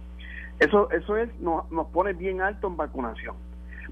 [0.60, 3.36] Eso, eso es, nos, nos pone bien alto en vacunación.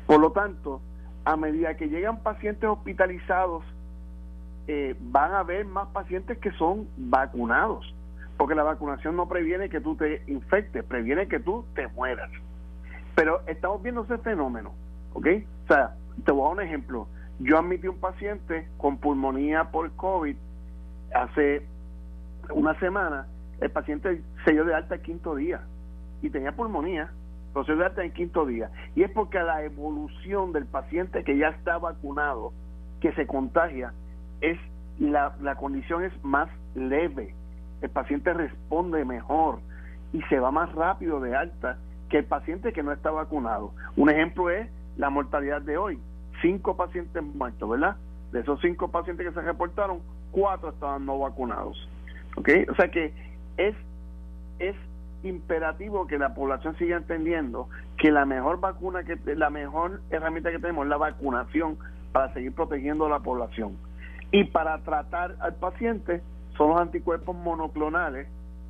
[0.06, 0.80] Por lo tanto,
[1.26, 3.64] a medida que llegan pacientes hospitalizados
[4.74, 7.94] eh, van a haber más pacientes que son vacunados,
[8.38, 12.32] porque la vacunación no previene que tú te infectes, previene que tú te mueras.
[13.14, 14.72] Pero estamos viendo ese fenómeno,
[15.14, 15.28] ¿ok?
[15.66, 17.08] O sea, te voy a dar un ejemplo.
[17.40, 20.38] Yo admití un paciente con pulmonía por COVID
[21.14, 21.68] hace
[22.54, 23.28] una semana.
[23.60, 25.64] El paciente se dio de alta el quinto día
[26.22, 27.12] y tenía pulmonía,
[27.54, 28.72] pero se dio de alta el quinto día.
[28.96, 32.54] Y es porque la evolución del paciente que ya está vacunado,
[33.02, 33.94] que se contagia,
[34.42, 34.58] es
[35.00, 37.34] la, la condición es más leve,
[37.82, 39.60] el paciente responde mejor
[40.14, 41.78] y se va más rápido de alta
[42.10, 43.72] que el paciente que no está vacunado.
[43.96, 46.00] Un ejemplo es la mortalidad de hoy,
[46.42, 47.96] cinco pacientes muertos, ¿verdad?
[48.32, 50.00] De esos cinco pacientes que se reportaron,
[50.32, 51.90] cuatro estaban no vacunados.
[52.36, 52.50] ¿Ok?
[52.70, 53.14] O sea que
[53.58, 53.76] es,
[54.60, 54.76] es
[55.24, 60.60] imperativo que la población siga entendiendo que la mejor vacuna, que la mejor herramienta que
[60.60, 61.78] tenemos es la vacunación
[62.12, 63.78] para seguir protegiendo a la población.
[64.32, 66.22] Y para tratar al paciente
[66.58, 68.28] son los anticuerpos monoclonales,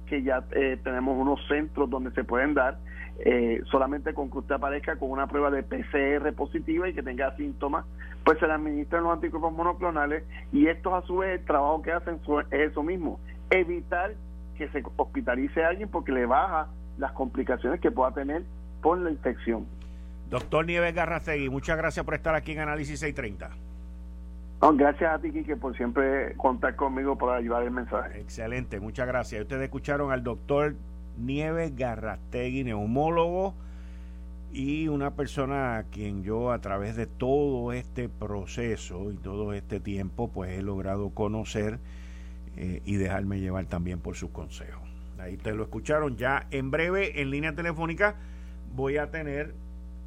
[0.07, 2.77] que ya eh, tenemos unos centros donde se pueden dar,
[3.19, 7.35] eh, solamente con que usted aparezca con una prueba de PCR positiva y que tenga
[7.35, 7.85] síntomas,
[8.25, 11.91] pues se le administran los anticuerpos monoclonales y estos a su vez el trabajo que
[11.91, 12.19] hacen
[12.51, 13.19] es eso mismo,
[13.51, 14.13] evitar
[14.57, 18.43] que se hospitalice a alguien porque le baja las complicaciones que pueda tener
[18.81, 19.65] por la infección.
[20.29, 23.70] Doctor Nieves Garracegui, muchas gracias por estar aquí en Análisis 630
[24.73, 28.19] gracias a ti, Kike, por siempre contar conmigo para ayudar el mensaje.
[28.19, 29.41] Excelente, muchas gracias.
[29.41, 30.75] Ustedes escucharon al doctor
[31.17, 33.55] Nieves Garrastegui, neumólogo,
[34.53, 39.79] y una persona a quien yo a través de todo este proceso y todo este
[39.79, 41.79] tiempo, pues he logrado conocer
[42.57, 44.81] eh, y dejarme llevar también por sus consejos.
[45.19, 46.17] Ahí ustedes lo escucharon.
[46.17, 48.15] Ya en breve, en línea telefónica,
[48.75, 49.53] voy a tener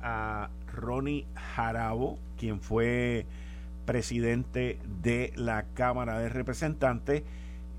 [0.03, 3.25] a Ronnie Jarabo, quien fue
[3.85, 7.23] presidente de la Cámara de Representantes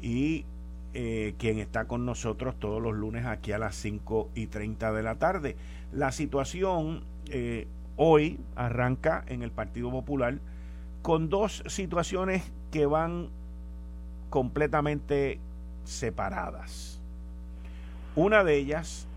[0.01, 0.45] y
[0.93, 5.03] eh, quien está con nosotros todos los lunes aquí a las 5 y 30 de
[5.03, 5.55] la tarde.
[5.91, 10.39] La situación eh, hoy arranca en el Partido Popular
[11.01, 13.29] con dos situaciones que van
[14.29, 15.39] completamente
[15.83, 16.99] separadas.
[18.15, 19.07] Una de ellas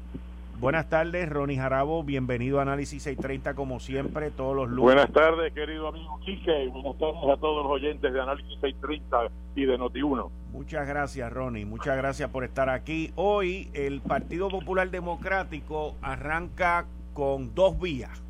[0.61, 2.03] Buenas tardes, Ronnie Jarabo.
[2.03, 4.83] Bienvenido a Análisis 630, como siempre, todos los lunes.
[4.83, 6.67] Buenas tardes, querido amigo Quique.
[6.73, 10.29] Buenas tardes a todos los oyentes de Análisis 630 y de Noti1.
[10.53, 11.65] Muchas gracias, Ronnie.
[11.65, 13.13] Muchas gracias por estar aquí.
[13.15, 18.21] Hoy, el Partido Popular Democrático arranca con dos vías.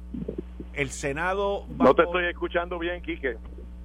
[0.74, 1.64] El Senado.
[1.78, 3.38] no te estoy escuchando bien, Quique.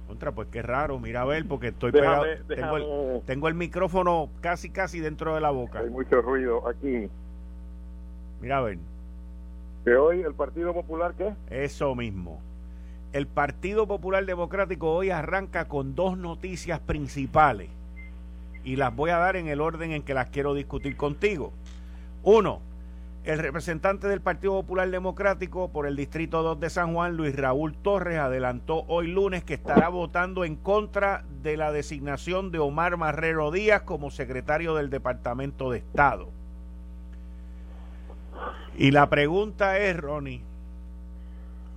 [0.06, 2.24] Contra, pues qué raro, mira a ver, porque estoy pegado.
[2.46, 5.78] Tengo, el, tengo el micrófono casi, casi dentro de la boca.
[5.78, 7.08] Hay mucho ruido aquí.
[8.44, 8.76] Mira a ver.
[9.86, 11.32] ¿Que hoy el Partido Popular qué?
[11.48, 12.42] Eso mismo.
[13.14, 17.70] El Partido Popular Democrático hoy arranca con dos noticias principales
[18.62, 21.54] y las voy a dar en el orden en que las quiero discutir contigo.
[22.22, 22.60] Uno,
[23.24, 27.72] el representante del Partido Popular Democrático por el Distrito 2 de San Juan, Luis Raúl
[27.72, 33.50] Torres, adelantó hoy lunes que estará votando en contra de la designación de Omar Marrero
[33.50, 36.33] Díaz como secretario del Departamento de Estado.
[38.76, 40.42] Y la pregunta es, Ronnie,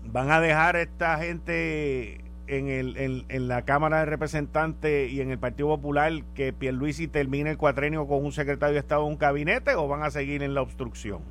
[0.05, 5.31] ¿van a dejar a esta gente en, el, en, la Cámara de Representantes y en
[5.31, 9.17] el Partido Popular que Pierluisi termine el cuatrenio con un secretario de Estado en un
[9.17, 11.21] gabinete o van a seguir en la obstrucción?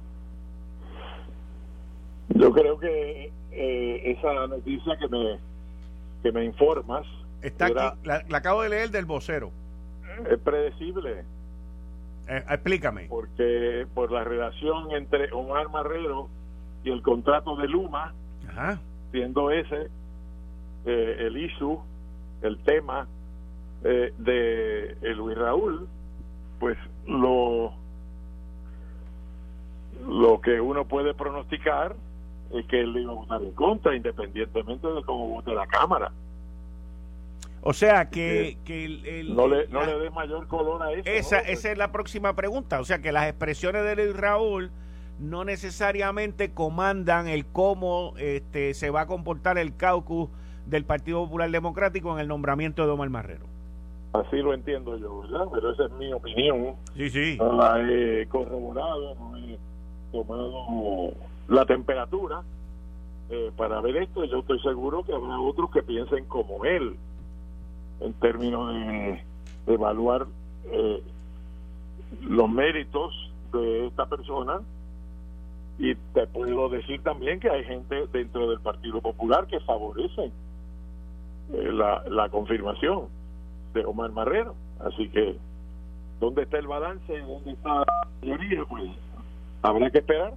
[2.29, 5.38] Yo creo que eh, esa noticia que me,
[6.22, 7.07] que me informas...
[7.42, 9.51] Está aquí, la, la acabo de leer del vocero.
[10.31, 11.25] Es predecible
[12.28, 13.06] eh, explícame.
[13.08, 16.28] Porque por la relación entre Omar Marrero
[16.84, 18.14] y el contrato de Luma,
[19.10, 19.88] siendo ese
[20.84, 21.80] eh, el ISU,
[22.42, 23.06] el tema
[23.84, 25.88] eh, de Luis Raúl,
[26.58, 27.72] pues lo
[30.06, 31.96] lo que uno puede pronosticar
[32.52, 36.12] es que él iba a votar en contra, independientemente de cómo vote la Cámara.
[37.68, 38.57] O sea que,
[39.26, 41.02] no le, no le dé mayor color a eso.
[41.05, 42.79] Esa, esa es la próxima pregunta.
[42.79, 44.70] O sea que las expresiones de Luis Raúl
[45.18, 50.29] no necesariamente comandan el cómo este, se va a comportar el caucus
[50.66, 53.46] del Partido Popular Democrático en el nombramiento de Omar Marrero.
[54.12, 55.46] Así lo entiendo yo, ¿verdad?
[55.52, 56.76] Pero esa es mi opinión.
[56.96, 57.37] Sí, sí.
[57.37, 59.59] No la he corroborado, no he
[60.12, 61.12] tomado
[61.48, 62.42] la temperatura
[63.29, 64.24] eh, para ver esto.
[64.24, 66.96] Yo estoy seguro que habrá otros que piensen como él
[68.00, 69.22] en términos de,
[69.66, 70.26] evaluar
[70.70, 71.02] eh,
[72.22, 73.12] los méritos
[73.52, 74.61] de esta persona
[75.78, 80.30] y te puedo decir también que hay gente dentro del Partido Popular que favorece
[81.52, 83.09] eh, la, la confirmación
[83.74, 84.54] de Omar Marrero.
[84.80, 85.37] Así que,
[86.20, 87.20] ¿dónde está el balance?
[87.20, 88.64] ¿Dónde está la mayoría?
[88.64, 88.90] Pues
[89.62, 90.35] habrá que esperar.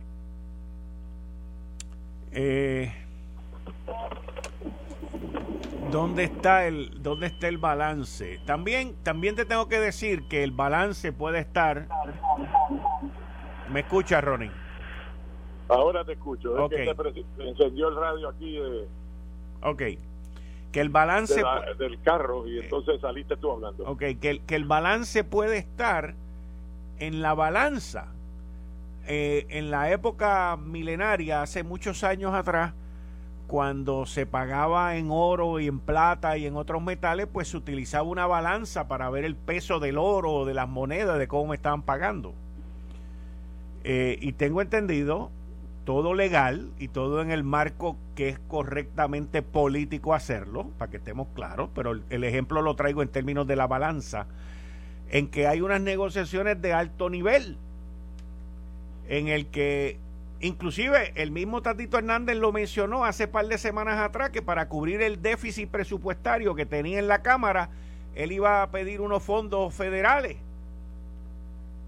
[2.31, 2.93] Eh,
[5.91, 8.39] ¿Dónde está el dónde está el balance?
[8.45, 11.87] También también te tengo que decir que el balance puede estar
[13.71, 14.51] ¿Me escuchas, Ronnie?
[15.67, 16.65] Ahora te escucho.
[16.65, 18.87] Es que se encendió el radio aquí de
[19.61, 19.83] Ok.
[20.71, 21.43] Que el balance
[21.77, 23.85] del carro y entonces saliste tú hablando.
[23.85, 26.13] Ok, que el, que el balance puede estar
[26.99, 28.07] en la balanza.
[29.07, 32.73] Eh, en la época milenaria, hace muchos años atrás,
[33.49, 38.03] cuando se pagaba en oro y en plata y en otros metales, pues se utilizaba
[38.03, 41.55] una balanza para ver el peso del oro o de las monedas, de cómo me
[41.55, 42.35] estaban pagando.
[43.83, 45.31] Eh, y tengo entendido,
[45.83, 51.27] todo legal y todo en el marco que es correctamente político hacerlo, para que estemos
[51.33, 54.27] claros, pero el ejemplo lo traigo en términos de la balanza,
[55.09, 57.57] en que hay unas negociaciones de alto nivel,
[59.07, 59.97] en el que
[60.41, 65.01] Inclusive el mismo Tatito Hernández lo mencionó hace par de semanas atrás que para cubrir
[65.01, 67.69] el déficit presupuestario que tenía en la Cámara,
[68.15, 70.37] él iba a pedir unos fondos federales.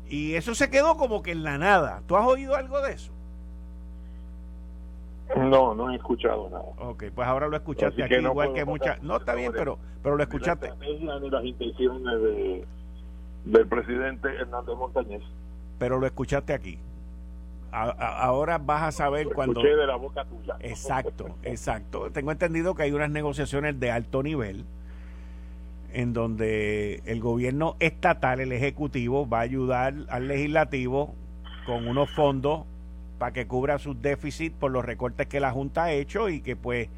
[0.09, 2.01] Y eso se quedó como que en la nada.
[2.07, 3.13] ¿Tú has oído algo de eso?
[5.37, 6.89] No, no he escuchado nada.
[6.89, 9.01] Ok, pues ahora lo escuchaste aquí, igual que muchas.
[9.01, 10.73] No, está bien, pero, pero lo escuchaste.
[10.77, 12.65] Ni las intenciones de,
[13.45, 15.21] del presidente Hernández Montañez.
[15.79, 16.77] Pero lo escuchaste aquí
[17.71, 19.61] ahora vas a saber cuando...
[19.61, 20.57] de la boca tuya.
[20.59, 22.11] Exacto, exacto.
[22.11, 24.65] Tengo entendido que hay unas negociaciones de alto nivel
[25.93, 31.15] en donde el gobierno estatal, el ejecutivo, va a ayudar al legislativo
[31.65, 32.63] con unos fondos
[33.17, 36.55] para que cubra sus déficits por los recortes que la Junta ha hecho y que
[36.55, 36.89] pues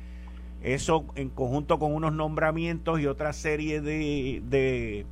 [0.62, 5.06] eso en conjunto con unos nombramientos y otra serie de, de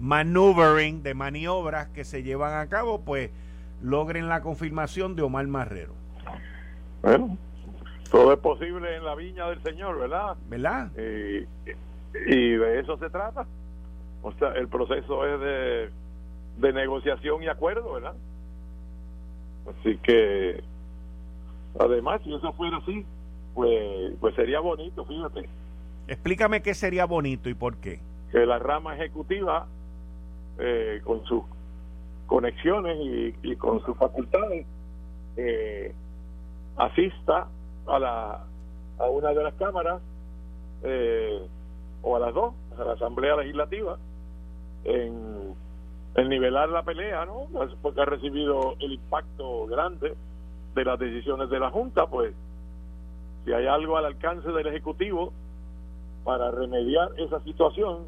[0.00, 3.30] maneuvering, de maniobras que se llevan a cabo, pues
[3.82, 5.94] logren la confirmación de Omar Marrero.
[7.02, 7.36] Bueno,
[8.10, 10.36] todo es posible en la viña del Señor, ¿verdad?
[10.48, 10.90] ¿Verdad?
[10.96, 11.46] Y,
[12.32, 13.46] y de eso se trata.
[14.22, 15.90] O sea, el proceso es de,
[16.58, 18.14] de negociación y acuerdo, ¿verdad?
[19.68, 20.62] Así que,
[21.78, 23.04] además, si eso fuera así,
[23.54, 25.48] pues, pues sería bonito, fíjate.
[26.08, 28.00] Explícame qué sería bonito y por qué.
[28.30, 29.66] Que la rama ejecutiva,
[30.58, 31.42] eh, con sus
[32.26, 32.98] conexiones
[33.42, 34.66] y, con sus facultades,
[35.36, 35.94] eh,
[36.76, 37.48] asista
[37.86, 38.44] a la
[38.98, 40.00] a una de las cámaras
[40.82, 41.40] eh,
[42.02, 43.98] o a las dos, a la Asamblea Legislativa,
[44.84, 45.54] en,
[46.14, 47.46] en nivelar la pelea, ¿no?
[47.52, 50.14] Pues, porque ha recibido el impacto grande
[50.74, 52.34] de las decisiones de la Junta, pues
[53.44, 55.32] si hay algo al alcance del Ejecutivo
[56.24, 58.06] para remediar esa situación,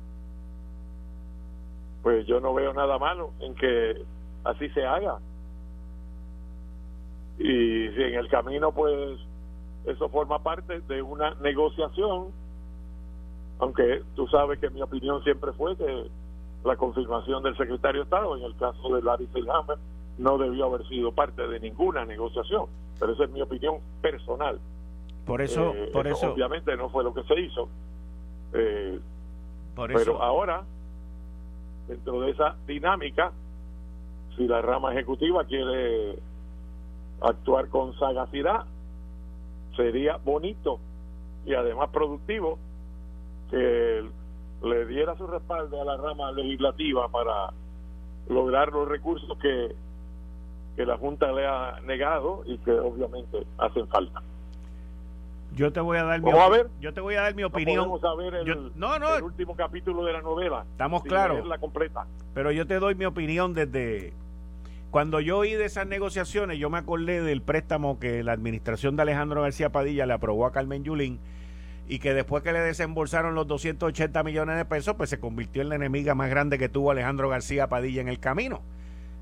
[2.02, 4.02] pues yo no veo nada malo en que
[4.44, 5.18] así se haga.
[7.38, 9.18] Y si en el camino, pues
[9.86, 12.26] eso forma parte de una negociación,
[13.58, 16.06] aunque tú sabes que mi opinión siempre fue que
[16.64, 19.78] la confirmación del secretario de Estado, en el caso de Larry Selhammer,
[20.18, 22.66] no debió haber sido parte de ninguna negociación,
[22.98, 24.58] pero esa es mi opinión personal.
[25.24, 27.68] Por eso, eh, por eso, obviamente no fue lo que se hizo.
[28.52, 28.98] Eh,
[29.74, 30.64] pero ahora,
[31.88, 33.32] dentro de esa dinámica,
[34.36, 36.18] si la rama ejecutiva quiere
[37.20, 38.66] actuar con sagacidad,
[39.76, 40.78] sería bonito
[41.46, 42.58] y además productivo
[43.50, 44.04] que
[44.62, 47.52] le diera su respaldo a la rama legislativa para
[48.28, 49.74] lograr los recursos que,
[50.76, 54.22] que la Junta le ha negado y que obviamente hacen falta.
[55.54, 56.68] Yo te voy a dar mi a ver?
[56.80, 57.90] yo te voy a dar mi opinión.
[58.18, 60.64] Ver el, no, no, el último capítulo de la novela.
[60.70, 61.46] Estamos claros.
[61.46, 62.06] La completa.
[62.34, 64.12] Pero yo te doy mi opinión desde
[64.90, 69.02] cuando yo oí de esas negociaciones, yo me acordé del préstamo que la administración de
[69.02, 71.20] Alejandro García Padilla le aprobó a Carmen Yulín
[71.88, 75.68] y que después que le desembolsaron los 280 millones de pesos, pues se convirtió en
[75.68, 78.62] la enemiga más grande que tuvo Alejandro García Padilla en el camino.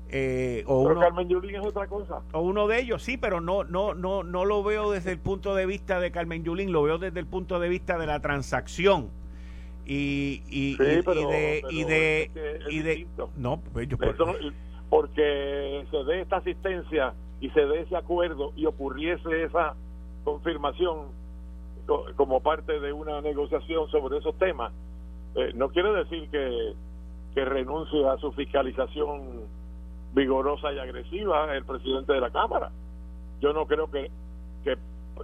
[0.09, 2.21] Eh, o pero uno, Carmen Yulín es otra cosa.
[2.31, 5.53] O uno de ellos, sí, pero no, no, no, no lo veo desde el punto
[5.53, 9.09] de vista de Carmen Yulín, lo veo desde el punto de vista de la transacción.
[9.85, 13.97] Y, y, de, y de, y de, no, pues yo,
[14.89, 19.75] porque se dé esta asistencia y se dé ese acuerdo y ocurriese esa
[20.25, 21.07] confirmación
[22.17, 24.73] como parte de una negociación sobre esos temas,
[25.35, 26.73] eh, no quiere decir que,
[27.33, 29.45] que renuncie a su fiscalización
[30.17, 32.71] vigorosa y agresiva el presidente de la Cámara.
[33.39, 34.09] Yo no creo que,
[34.63, 34.75] que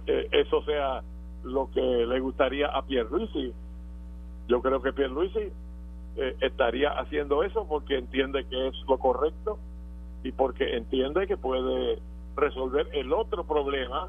[0.06, 1.02] eh, eso sea
[1.42, 3.52] lo que le gustaría a Pierluisi.
[4.46, 5.50] Yo creo que Pierluisi
[6.16, 9.58] eh, estaría haciendo eso porque entiende que es lo correcto
[10.22, 11.98] y porque entiende que puede
[12.36, 14.08] resolver el otro problema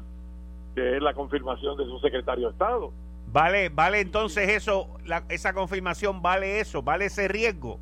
[0.76, 2.92] que es la confirmación de su secretario de Estado.
[3.32, 7.80] Vale, vale entonces eso, la, esa confirmación vale eso, vale ese riesgo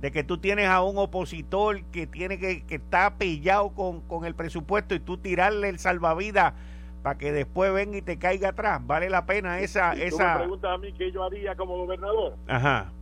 [0.00, 4.24] de que tú tienes a un opositor que tiene que, que está pillado con, con
[4.24, 6.54] el presupuesto y tú tirarle el salvavidas
[7.02, 8.84] para que después venga y te caiga atrás.
[8.86, 9.96] ¿Vale la pena esa...
[9.96, 10.34] ¿Y esa...
[10.34, 12.36] me preguntas a mí qué yo haría como gobernador?
[12.46, 12.92] Ajá.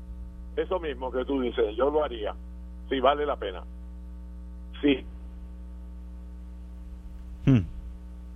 [0.57, 2.35] Eso mismo que tú dices, yo lo haría.
[2.89, 3.63] Si vale la pena.
[4.81, 5.05] Sí.
[7.45, 7.61] Hmm.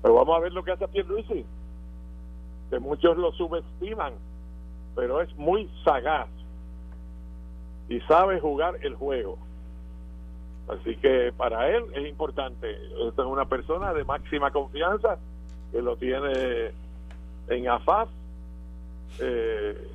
[0.02, 1.46] Pero vamos a ver lo que hace Pierluisi.
[2.68, 4.12] Que muchos lo subestiman,
[4.94, 6.28] pero es muy sagaz
[7.91, 9.36] y sabe jugar el juego.
[10.68, 12.70] Así que para él es importante.
[13.09, 15.18] Esta es una persona de máxima confianza
[15.72, 16.70] que lo tiene
[17.49, 18.09] en AFAS.
[19.18, 19.88] Eh,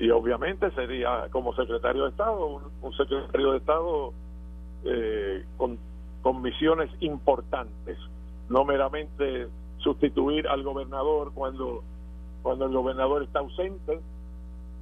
[0.00, 4.12] y obviamente sería como secretario de Estado, un, secretario de Estado
[4.84, 5.78] eh, con,
[6.22, 7.96] con misiones importantes,
[8.48, 9.46] no meramente
[9.78, 11.82] sustituir al gobernador cuando,
[12.42, 14.00] cuando el gobernador está ausente,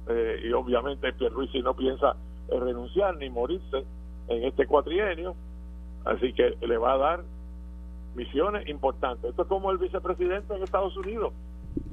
[0.09, 2.15] eh, y obviamente Pierluisi no piensa
[2.49, 3.85] renunciar ni morirse
[4.27, 5.35] en este cuatrienio,
[6.05, 7.23] así que le va a dar
[8.15, 9.29] misiones importantes.
[9.29, 11.33] Esto es como el vicepresidente en Estados Unidos.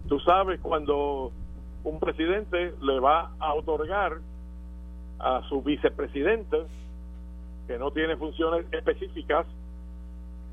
[0.09, 1.33] Tú sabes cuando
[1.85, 4.19] un presidente le va a otorgar
[5.19, 6.65] a su vicepresidente,
[7.67, 9.47] que no tiene funciones específicas,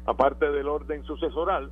[0.06, 1.70] aparte del orden sucesoral,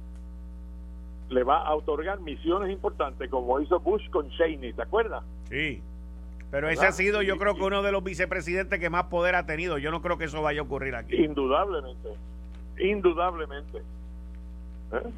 [1.30, 5.24] le va a otorgar misiones importantes, como hizo Bush con Cheney, ¿te acuerdas?
[5.50, 5.82] Sí.
[6.52, 9.45] Pero ese ha sido, yo creo que uno de los vicepresidentes que más poder ha
[9.45, 9.78] tenido.
[9.78, 11.16] Yo no creo que eso vaya a ocurrir aquí.
[11.16, 12.10] Indudablemente,
[12.80, 13.78] indudablemente.
[14.93, 15.10] ¿Eh?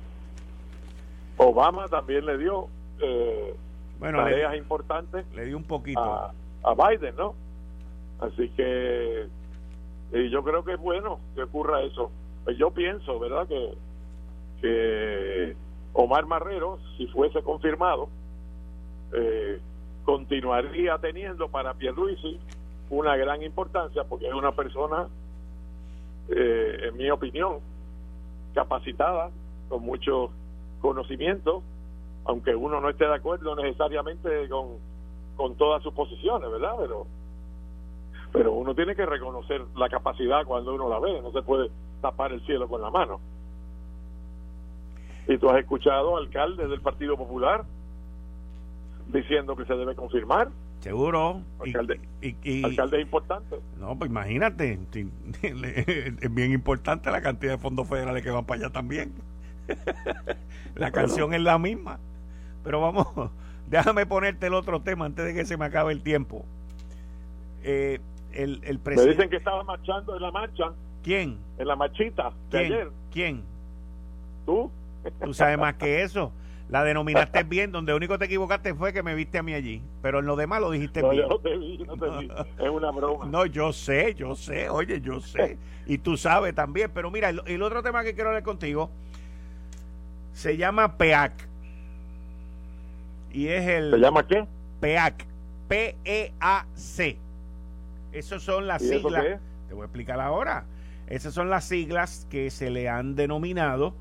[1.37, 2.67] Obama también le dio
[2.99, 3.55] eh,
[3.99, 5.25] bueno, tareas importantes.
[5.33, 6.01] Le dio un poquito.
[6.01, 7.33] A, a Biden, ¿no?
[8.19, 9.27] Así que
[10.13, 12.11] y yo creo que es bueno que ocurra eso.
[12.43, 13.47] Pues yo pienso, ¿verdad?
[13.47, 13.73] Que,
[14.61, 15.55] que
[15.93, 18.09] Omar Marrero, si fuese confirmado,
[19.13, 19.59] eh,
[20.03, 22.39] continuaría teniendo para Pierluisi
[22.89, 25.07] una gran importancia porque es una persona,
[26.29, 27.59] eh, en mi opinión,
[28.53, 29.29] capacitada,
[29.69, 30.31] con mucho
[30.81, 31.63] conocimiento,
[32.25, 34.77] aunque uno no esté de acuerdo necesariamente con,
[35.35, 36.75] con todas sus posiciones, ¿verdad?
[36.79, 37.07] Pero
[38.31, 41.69] pero uno tiene que reconocer la capacidad cuando uno la ve, no se puede
[42.01, 43.19] tapar el cielo con la mano.
[45.27, 47.65] Y tú has escuchado alcaldes del Partido Popular
[49.11, 50.49] diciendo que se debe confirmar.
[50.79, 51.41] Seguro.
[51.59, 53.57] Alcalde, y, alcalde importante.
[53.79, 54.79] No, pues imagínate,
[55.41, 59.13] es bien importante la cantidad de fondos federales que van para allá también.
[60.75, 61.99] la canción es la misma.
[62.63, 63.07] Pero vamos,
[63.69, 66.45] déjame ponerte el otro tema antes de que se me acabe el tiempo.
[67.63, 67.99] Eh,
[68.33, 69.09] el, el presidente.
[69.09, 70.71] Me dicen que estaba marchando en la marcha.
[71.03, 71.37] ¿Quién?
[71.57, 72.91] En la marchita de ayer.
[73.11, 73.43] ¿Quién?
[74.45, 74.71] ¿Tú?
[75.23, 76.31] Tú sabes más que eso.
[76.71, 79.83] La denominaste bien, donde único te equivocaste fue que me viste a mí allí.
[80.01, 81.27] Pero en lo demás lo dijiste bien.
[81.27, 82.31] no te vi, no te vi.
[82.57, 83.25] Es una broma.
[83.25, 85.57] No, yo sé, yo sé, oye, yo sé.
[85.85, 86.89] Y tú sabes también.
[86.93, 88.89] Pero mira, el, el otro tema que quiero hablar contigo
[90.33, 91.33] se llama PEAC.
[93.33, 93.91] Y es el.
[93.91, 94.47] ¿Se llama qué?
[94.79, 95.25] PEAC.
[95.67, 97.17] P-E-A-C.
[98.11, 99.23] Esas son las siglas.
[99.67, 100.65] Te voy a explicar ahora.
[101.07, 103.93] Esas son las siglas que se le han denominado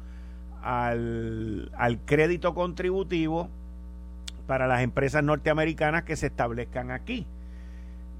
[0.63, 1.71] al,
[2.07, 3.49] crédito contributivo
[4.47, 7.27] para las empresas norteamericanas que se establezcan aquí.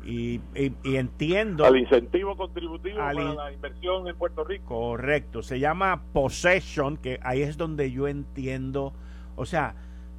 [0.05, 0.41] Y,
[0.85, 1.67] entiendo.
[1.67, 4.65] Al incentivo contributivo para la inversión en Puerto Rico.
[4.67, 5.43] Correcto.
[5.43, 8.95] Se llama possession, que ahí es donde yo entiendo.
[9.37, 9.75] O sea,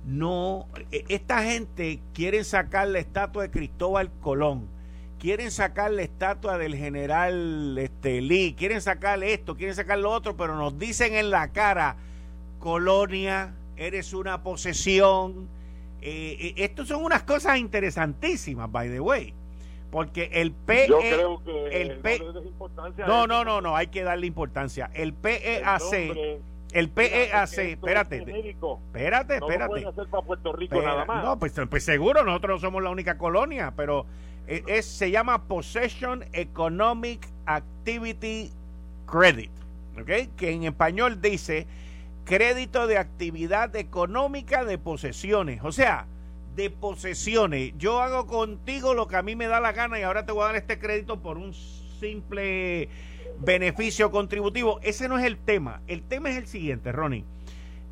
[0.06, 0.68] no.
[0.92, 4.68] E, esta gente quiere sacar la estatua de Cristóbal Colón
[5.22, 10.36] quieren sacar la estatua del general este, Lee, quieren sacar esto, quieren sacar lo otro,
[10.36, 11.96] pero nos dicen en la cara,
[12.62, 15.49] colonia, eres una posesión.
[16.01, 19.34] Eh, eh estos son unas cosas interesantísimas, by the way.
[19.91, 20.88] Porque el PE.
[20.88, 22.22] Yo creo que el P,
[23.05, 24.89] no, no, no, no, hay que darle importancia.
[24.93, 25.82] El PEAC.
[26.72, 29.86] El PEAC, espérate, espérate, espérate.
[31.22, 34.05] No, pues, pues seguro, nosotros no somos la única colonia, pero
[34.47, 38.53] e, es, se llama Possession Economic Activity
[39.05, 39.51] Credit,
[39.99, 40.34] ¿ok?
[40.38, 41.68] que en español dice
[42.26, 46.08] crédito de actividad económica de posesiones, o sea,
[46.56, 47.74] de posesiones.
[47.78, 50.44] Yo hago contigo lo que a mí me da la gana y ahora te voy
[50.44, 52.90] a dar este crédito por un simple
[53.40, 54.80] beneficio contributivo.
[54.82, 55.82] Ese no es el tema.
[55.88, 57.26] El tema es el siguiente, Ronnie.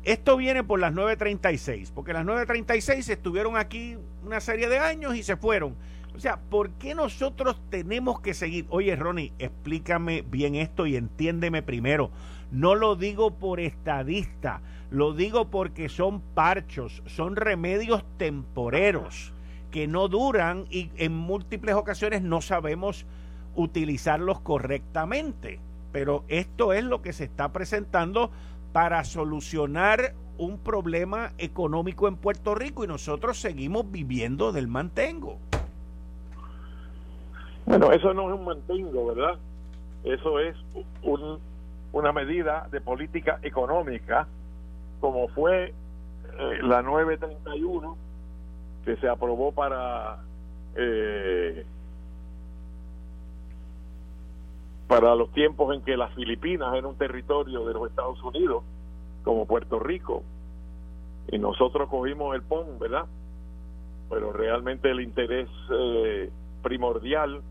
[0.02, 5.22] Esto viene por las 936, porque las 936 estuvieron aquí una serie de años y
[5.22, 5.76] se fueron.
[6.20, 8.66] Sea, ¿por qué nosotros tenemos que seguir?
[8.68, 12.10] Oye, Ronnie, explícame bien esto y entiéndeme primero.
[12.50, 14.60] No lo digo por estadista,
[14.90, 19.32] lo digo porque son parchos, son remedios temporeros
[19.70, 23.06] que no duran y en múltiples ocasiones no sabemos
[23.54, 25.58] utilizarlos correctamente.
[25.90, 28.30] Pero esto es lo que se está presentando
[28.74, 35.38] para solucionar un problema económico en Puerto Rico y nosotros seguimos viviendo del mantengo.
[37.70, 39.38] Bueno, eso no es un mantengo, ¿verdad?
[40.02, 40.56] Eso es
[41.04, 41.38] un,
[41.92, 44.26] una medida de política económica,
[44.98, 47.96] como fue eh, la 931,
[48.84, 50.18] que se aprobó para
[50.74, 51.64] eh,
[54.88, 58.64] para los tiempos en que las Filipinas eran un territorio de los Estados Unidos,
[59.22, 60.24] como Puerto Rico,
[61.28, 63.06] y nosotros cogimos el PON, ¿verdad?
[64.08, 66.30] Pero realmente el interés eh,
[66.64, 67.42] primordial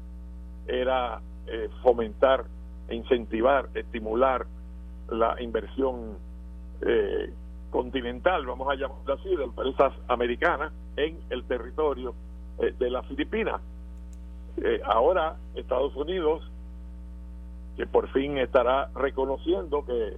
[0.70, 2.45] era eh, fomentar,
[2.88, 4.45] e incentivar, estimular
[5.09, 6.17] la inversión
[6.82, 7.34] eh,
[7.72, 12.13] continental, vamos a llamarlo así, de empresas americanas en el territorio
[12.59, 13.61] eh, de las Filipinas.
[14.84, 16.43] ahora Estados Unidos,
[17.78, 20.17] que por fin estará reconociendo que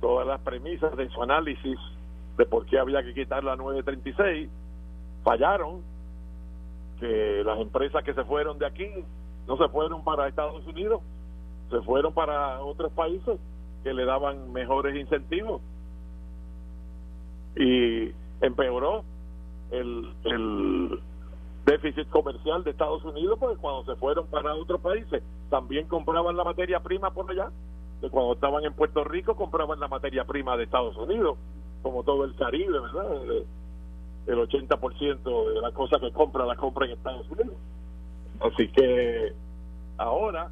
[0.00, 1.78] todas las premisas de su análisis
[2.36, 4.48] de por qué había que quitar la 936
[5.22, 5.82] fallaron,
[7.00, 8.88] que las empresas que se fueron de aquí
[9.46, 11.00] no se fueron para Estados Unidos,
[11.70, 13.38] se fueron para otros países
[13.82, 15.60] que le daban mejores incentivos
[17.56, 19.04] y empeoró
[19.70, 21.00] el,
[21.64, 25.20] déficit comercial de Estados Unidos, porque cuando se fueron para otros países
[25.50, 27.50] también compraban la materia prima por allá.
[28.00, 31.36] De cuando estaban en Puerto Rico compraban la materia prima de Estados Unidos,
[31.82, 33.22] como todo el Caribe, ¿verdad?
[34.26, 37.56] El 80% de las cosas que compra la compra en Estados Unidos.
[38.40, 39.32] Así que
[39.98, 40.50] ahora,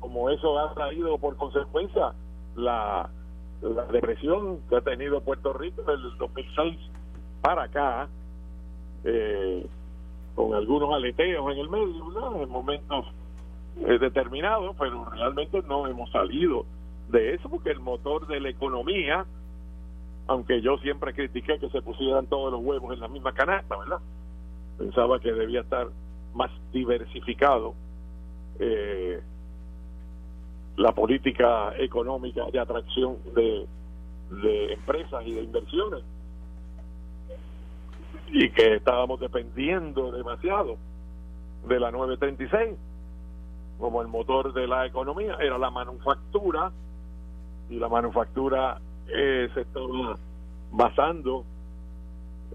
[0.00, 2.12] como eso ha traído por consecuencia
[2.56, 3.08] la,
[3.62, 6.78] la depresión que ha tenido Puerto Rico desde el 2006
[7.40, 8.08] para acá,
[9.04, 9.66] eh,
[10.34, 13.06] con algunos aleteos en el medio, en momentos
[13.80, 16.64] eh, determinados, pero realmente no hemos salido
[17.08, 19.26] de eso porque el motor de la economía,
[20.26, 23.98] aunque yo siempre critiqué que se pusieran todos los huevos en la misma canasta, ¿verdad?
[24.78, 25.88] Pensaba que debía estar
[26.34, 27.74] más diversificado
[28.58, 29.20] eh,
[30.76, 33.66] la política económica de atracción de,
[34.30, 36.02] de empresas y de inversiones.
[38.32, 40.76] Y que estábamos dependiendo demasiado
[41.68, 42.76] de la 936
[43.78, 46.72] como el motor de la economía era la manufactura
[47.70, 50.16] y la manufactura eh, se estaba
[50.70, 51.44] basando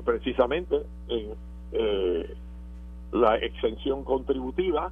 [0.06, 1.34] precisamente en
[1.72, 2.36] eh,
[3.12, 4.92] la exención contributiva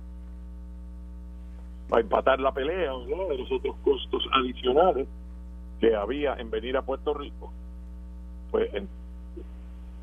[1.90, 5.08] para empatar la pelea de los otros costos adicionales
[5.80, 7.52] que había en venir a Puerto Rico
[8.52, 8.88] pues en,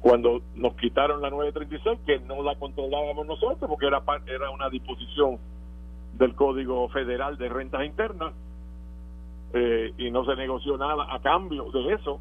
[0.00, 5.38] cuando nos quitaron la 936 que no la controlábamos nosotros porque era era una disposición
[6.14, 8.32] del Código Federal de Rentas Internas
[9.54, 12.20] eh, y no se negoció nada a cambio de eso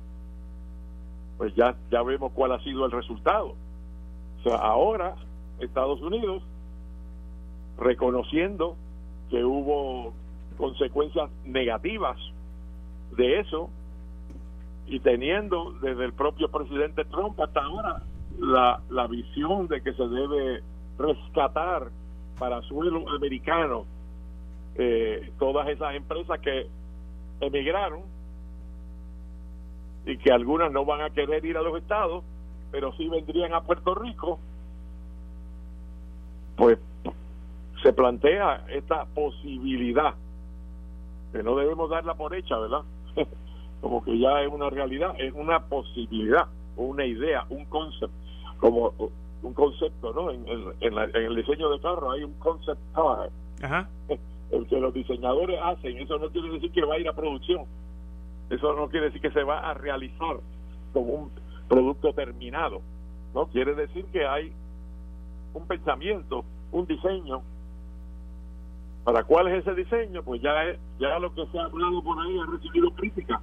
[1.37, 3.55] pues ya ya vemos cuál ha sido el resultado.
[4.39, 5.15] O sea ahora
[5.59, 6.43] Estados Unidos
[7.77, 8.75] reconociendo
[9.29, 10.13] que hubo
[10.57, 12.17] consecuencias negativas
[13.15, 13.69] de eso
[14.85, 18.01] y teniendo desde el propio presidente Trump hasta ahora
[18.39, 20.61] la, la visión de que se debe
[20.97, 21.89] rescatar
[22.37, 23.85] para suelo americano
[24.75, 26.67] eh, todas esas empresas que
[27.39, 28.01] emigraron
[30.05, 32.23] y que algunas no van a querer ir a los estados,
[32.71, 34.39] pero sí vendrían a Puerto Rico,
[36.55, 36.79] pues
[37.81, 40.15] se plantea esta posibilidad,
[41.31, 42.81] que no debemos darla por hecha, ¿verdad?
[43.81, 46.47] como que ya es una realidad, es una posibilidad,
[46.77, 48.15] una idea, un concepto,
[48.57, 48.93] como
[49.41, 50.31] un concepto, ¿no?
[50.31, 50.45] En,
[50.79, 53.29] el diseño de carro hay un concept car,
[54.51, 57.65] el que los diseñadores hacen, eso no quiere decir que va a ir a producción,
[58.49, 60.37] eso no quiere decir que se va a realizar
[60.93, 61.31] como un
[61.67, 62.81] producto terminado,
[63.33, 63.47] ¿no?
[63.47, 64.53] Quiere decir que hay
[65.53, 67.41] un pensamiento, un diseño
[69.03, 70.23] ¿Para cuál es ese diseño?
[70.23, 70.53] Pues ya,
[70.99, 73.41] ya lo que se ha hablado por ahí ha recibido crítica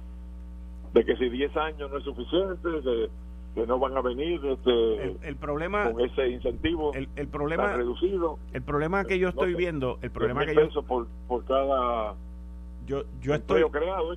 [0.93, 3.09] de que si 10 años no es suficiente, de,
[3.53, 8.39] que no van a venir este, el, problema con ese incentivo el, el problema reducido
[8.53, 12.15] el problema que yo estoy viendo el problema que yo por, por cada
[12.87, 14.15] yo yo estoy creado.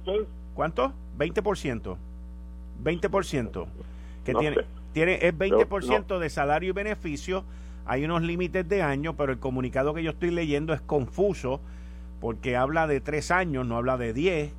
[0.55, 0.93] ¿cuánto?
[1.19, 1.97] 20%
[2.85, 3.67] 20%
[4.25, 4.57] que tiene
[4.93, 7.45] tiene es 20% de salario y beneficio
[7.87, 11.61] hay unos límites de años, pero el comunicado que yo estoy leyendo es confuso
[12.21, 14.53] porque habla de tres años, no habla de diez.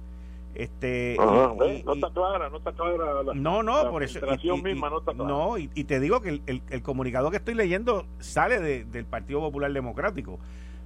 [0.53, 3.23] Este, no está clara, no está clara.
[3.23, 4.19] La, no, no, por eso.
[4.41, 5.30] Y, misma no está clara.
[5.30, 9.73] No, y, te digo que el, el, comunicado que estoy leyendo sale del Partido Popular
[9.73, 10.39] Democrático,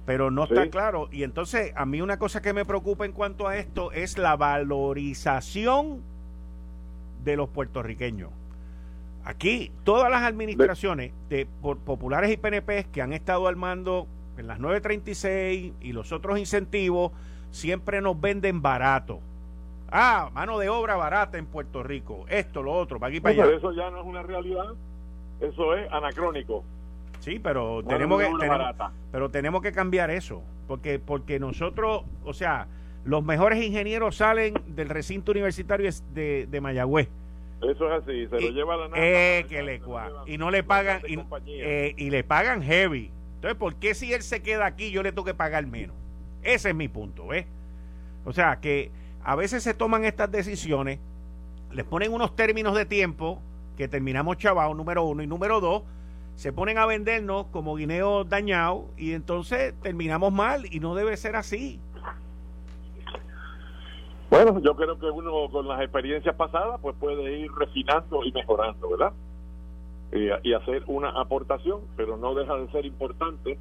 [0.06, 1.08] pero no está claro.
[1.12, 4.36] Y entonces, a mí una cosa que me preocupa en cuanto a esto es la
[4.36, 6.02] valorización
[7.24, 8.30] de los puertorriqueños.
[9.24, 11.46] Aquí todas las administraciones de,
[11.84, 14.06] populares y PNP que han estado al mando
[14.38, 17.12] en las 936 y los otros incentivos
[17.50, 19.20] siempre nos venden barato.
[19.92, 22.24] Ah, mano de obra barata en Puerto Rico.
[22.28, 23.56] Esto, lo otro, para aquí para allá.
[23.56, 24.66] eso ya no es una realidad.
[25.40, 26.64] Eso es anacrónico.
[27.18, 28.28] Sí, pero tenemos que
[29.12, 32.66] pero tenemos que cambiar eso, porque porque nosotros, o sea,
[33.04, 37.08] los mejores ingenieros salen del recinto universitario de, de Mayagüez
[37.62, 39.02] eso es así, se lo lleva la nada.
[39.02, 39.80] Eh, que le
[40.26, 43.10] y no le pagan y, eh, y, le pagan heavy.
[43.34, 45.96] Entonces, ¿por qué si él se queda aquí yo le tengo que pagar menos?
[46.42, 47.46] Ese es mi punto, ¿ves?
[48.24, 48.90] O sea, que
[49.22, 50.98] a veces se toman estas decisiones,
[51.70, 53.40] les ponen unos términos de tiempo
[53.76, 55.82] que terminamos chavados, número uno, y número dos,
[56.36, 61.36] se ponen a vendernos como guineos dañados y entonces terminamos mal y no debe ser
[61.36, 61.80] así.
[64.30, 68.88] Bueno, yo creo que uno con las experiencias pasadas pues puede ir refinando y mejorando,
[68.90, 69.12] ¿verdad?
[70.12, 73.58] Y, hacer una aportación, pero no deja de ser importante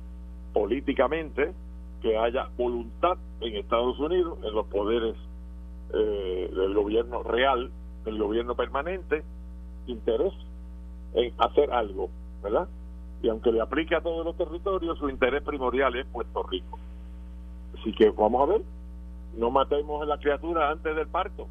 [0.53, 1.53] políticamente
[2.01, 5.15] que haya voluntad en Estados Unidos, en los poderes
[5.93, 7.71] eh, del gobierno real,
[8.05, 9.23] del gobierno permanente,
[9.87, 10.33] interés
[11.13, 12.09] en hacer algo,
[12.43, 12.67] ¿verdad?
[13.23, 16.79] Y aunque le aplique a todos los territorios, su interés primordial es Puerto Rico.
[17.79, 18.61] Así que vamos a ver,
[19.39, 21.47] no matemos a la criatura antes del parto.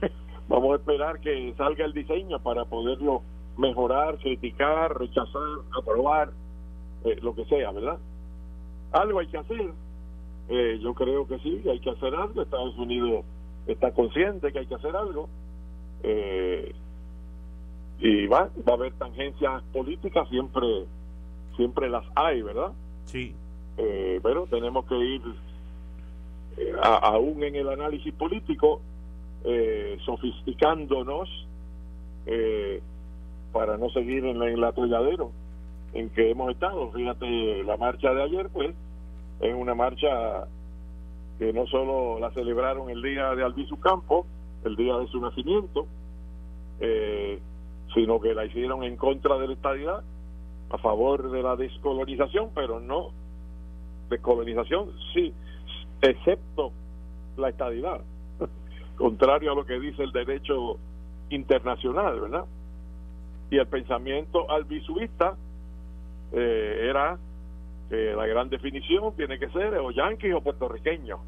[0.48, 3.22] vamos a esperar que salga el diseño para poderlo
[3.56, 5.42] mejorar, criticar, rechazar,
[5.78, 6.30] aprobar,
[7.04, 7.98] eh, lo que sea, ¿verdad?
[8.92, 9.70] Algo hay que hacer.
[10.48, 12.42] Eh, yo creo que sí, hay que hacer algo.
[12.42, 13.24] Estados Unidos
[13.66, 15.28] está consciente que hay que hacer algo.
[16.02, 16.74] Eh,
[17.98, 20.86] y va, va a haber tangencias políticas, siempre,
[21.56, 22.72] siempre las hay, ¿verdad?
[23.04, 23.34] Sí.
[23.76, 25.22] pero tenemos que ir,
[26.82, 28.80] aún en el análisis político,
[30.04, 31.28] sofisticándonos
[33.52, 35.30] para no seguir en, el atolladero
[35.94, 36.90] en que hemos estado.
[36.92, 38.74] Fíjate, la marcha de ayer, pues,
[39.40, 40.46] es una marcha
[41.38, 44.26] que no solo la celebraron el día de Albizu Campo,
[44.64, 45.86] el día de su nacimiento,
[46.80, 47.38] eh,
[47.94, 50.02] sino que la hicieron en contra de la estadidad,
[50.70, 53.10] a favor de la descolonización, pero no
[54.10, 55.32] descolonización, sí,
[56.00, 56.72] excepto
[57.36, 58.00] la estadidad,
[58.96, 60.78] contrario a lo que dice el derecho
[61.30, 62.44] internacional, ¿verdad?
[63.50, 65.36] Y el pensamiento albisuista
[66.32, 67.18] eh, era
[67.88, 71.20] que la gran definición tiene que ser o yanquis o puertorriqueños.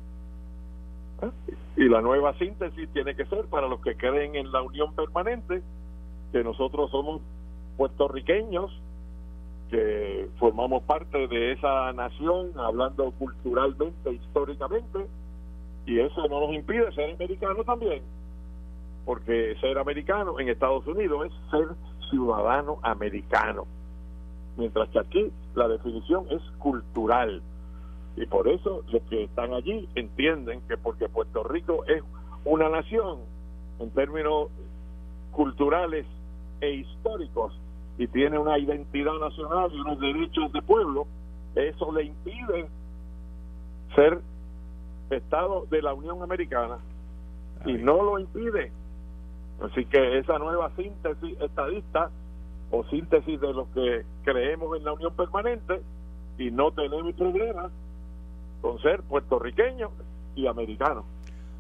[1.23, 1.31] ¿Eh?
[1.77, 5.63] Y la nueva síntesis tiene que ser para los que creen en la unión permanente,
[6.33, 7.21] que nosotros somos
[7.77, 8.73] puertorriqueños,
[9.71, 15.07] que formamos parte de esa nación, hablando culturalmente, históricamente,
[15.87, 18.03] y eso no nos impide ser americanos también,
[19.05, 21.69] porque ser americano en Estados Unidos es ser
[22.11, 23.67] ciudadano americano
[24.59, 27.41] mientras que aquí la definición es cultural.
[28.17, 32.03] Y por eso los que están allí entienden que porque Puerto Rico es
[32.45, 33.21] una nación
[33.79, 34.49] en términos
[35.31, 36.05] culturales
[36.61, 37.53] e históricos
[37.99, 41.07] y tiene una identidad nacional y unos derechos de pueblo,
[41.55, 42.69] eso le impide
[43.95, 44.21] ser
[45.11, 46.79] Estado de la Unión Americana
[47.65, 48.71] y no lo impide.
[49.61, 52.11] Así que esa nueva síntesis estadista
[52.71, 55.81] o síntesis de los que creemos en la unión permanente
[56.37, 57.73] y no tenemos problemas
[58.61, 59.91] con ser puertorriqueños
[60.37, 61.05] y americanos.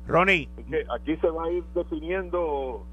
[0.07, 0.49] Ronnie.
[0.68, 2.84] Que aquí se va a ir definiendo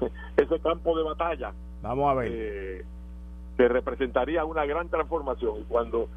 [0.36, 1.52] ese campo de batalla.
[1.82, 2.32] Vamos a ver.
[2.32, 2.84] Eh,
[3.56, 6.08] que representaría una gran transformación y cuando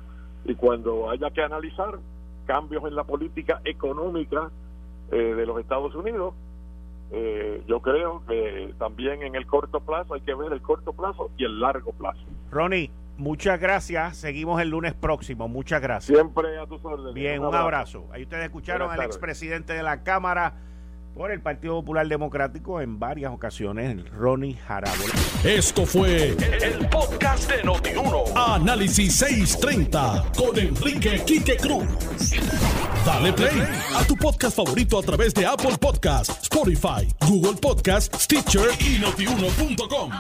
[0.46, 2.00] y cuando haya que analizar
[2.46, 4.52] cambios en la política económica
[5.12, 6.34] eh, de los Estados Unidos
[7.12, 11.32] eh, yo creo que también en el corto plazo hay que ver el corto plazo
[11.38, 12.20] y el largo plazo.
[12.52, 14.18] Ronnie, muchas gracias.
[14.18, 15.48] Seguimos el lunes próximo.
[15.48, 16.16] Muchas gracias.
[16.16, 17.14] Siempre a tus órdenes.
[17.16, 18.06] Bien, un abrazo.
[18.12, 20.54] Ahí ustedes escucharon al expresidente de la Cámara
[21.14, 25.14] por el Partido Popular Democrático en varias ocasiones, Ronnie Jarabola.
[25.44, 28.24] Esto fue el, podcast de Notiuno.
[28.36, 31.86] Análisis 630 con Enrique Quique Cruz.
[33.06, 33.62] Dale play
[33.96, 40.12] a tu podcast favorito a través de Apple Podcasts, Spotify, Google Podcasts, Stitcher y notiuno.com.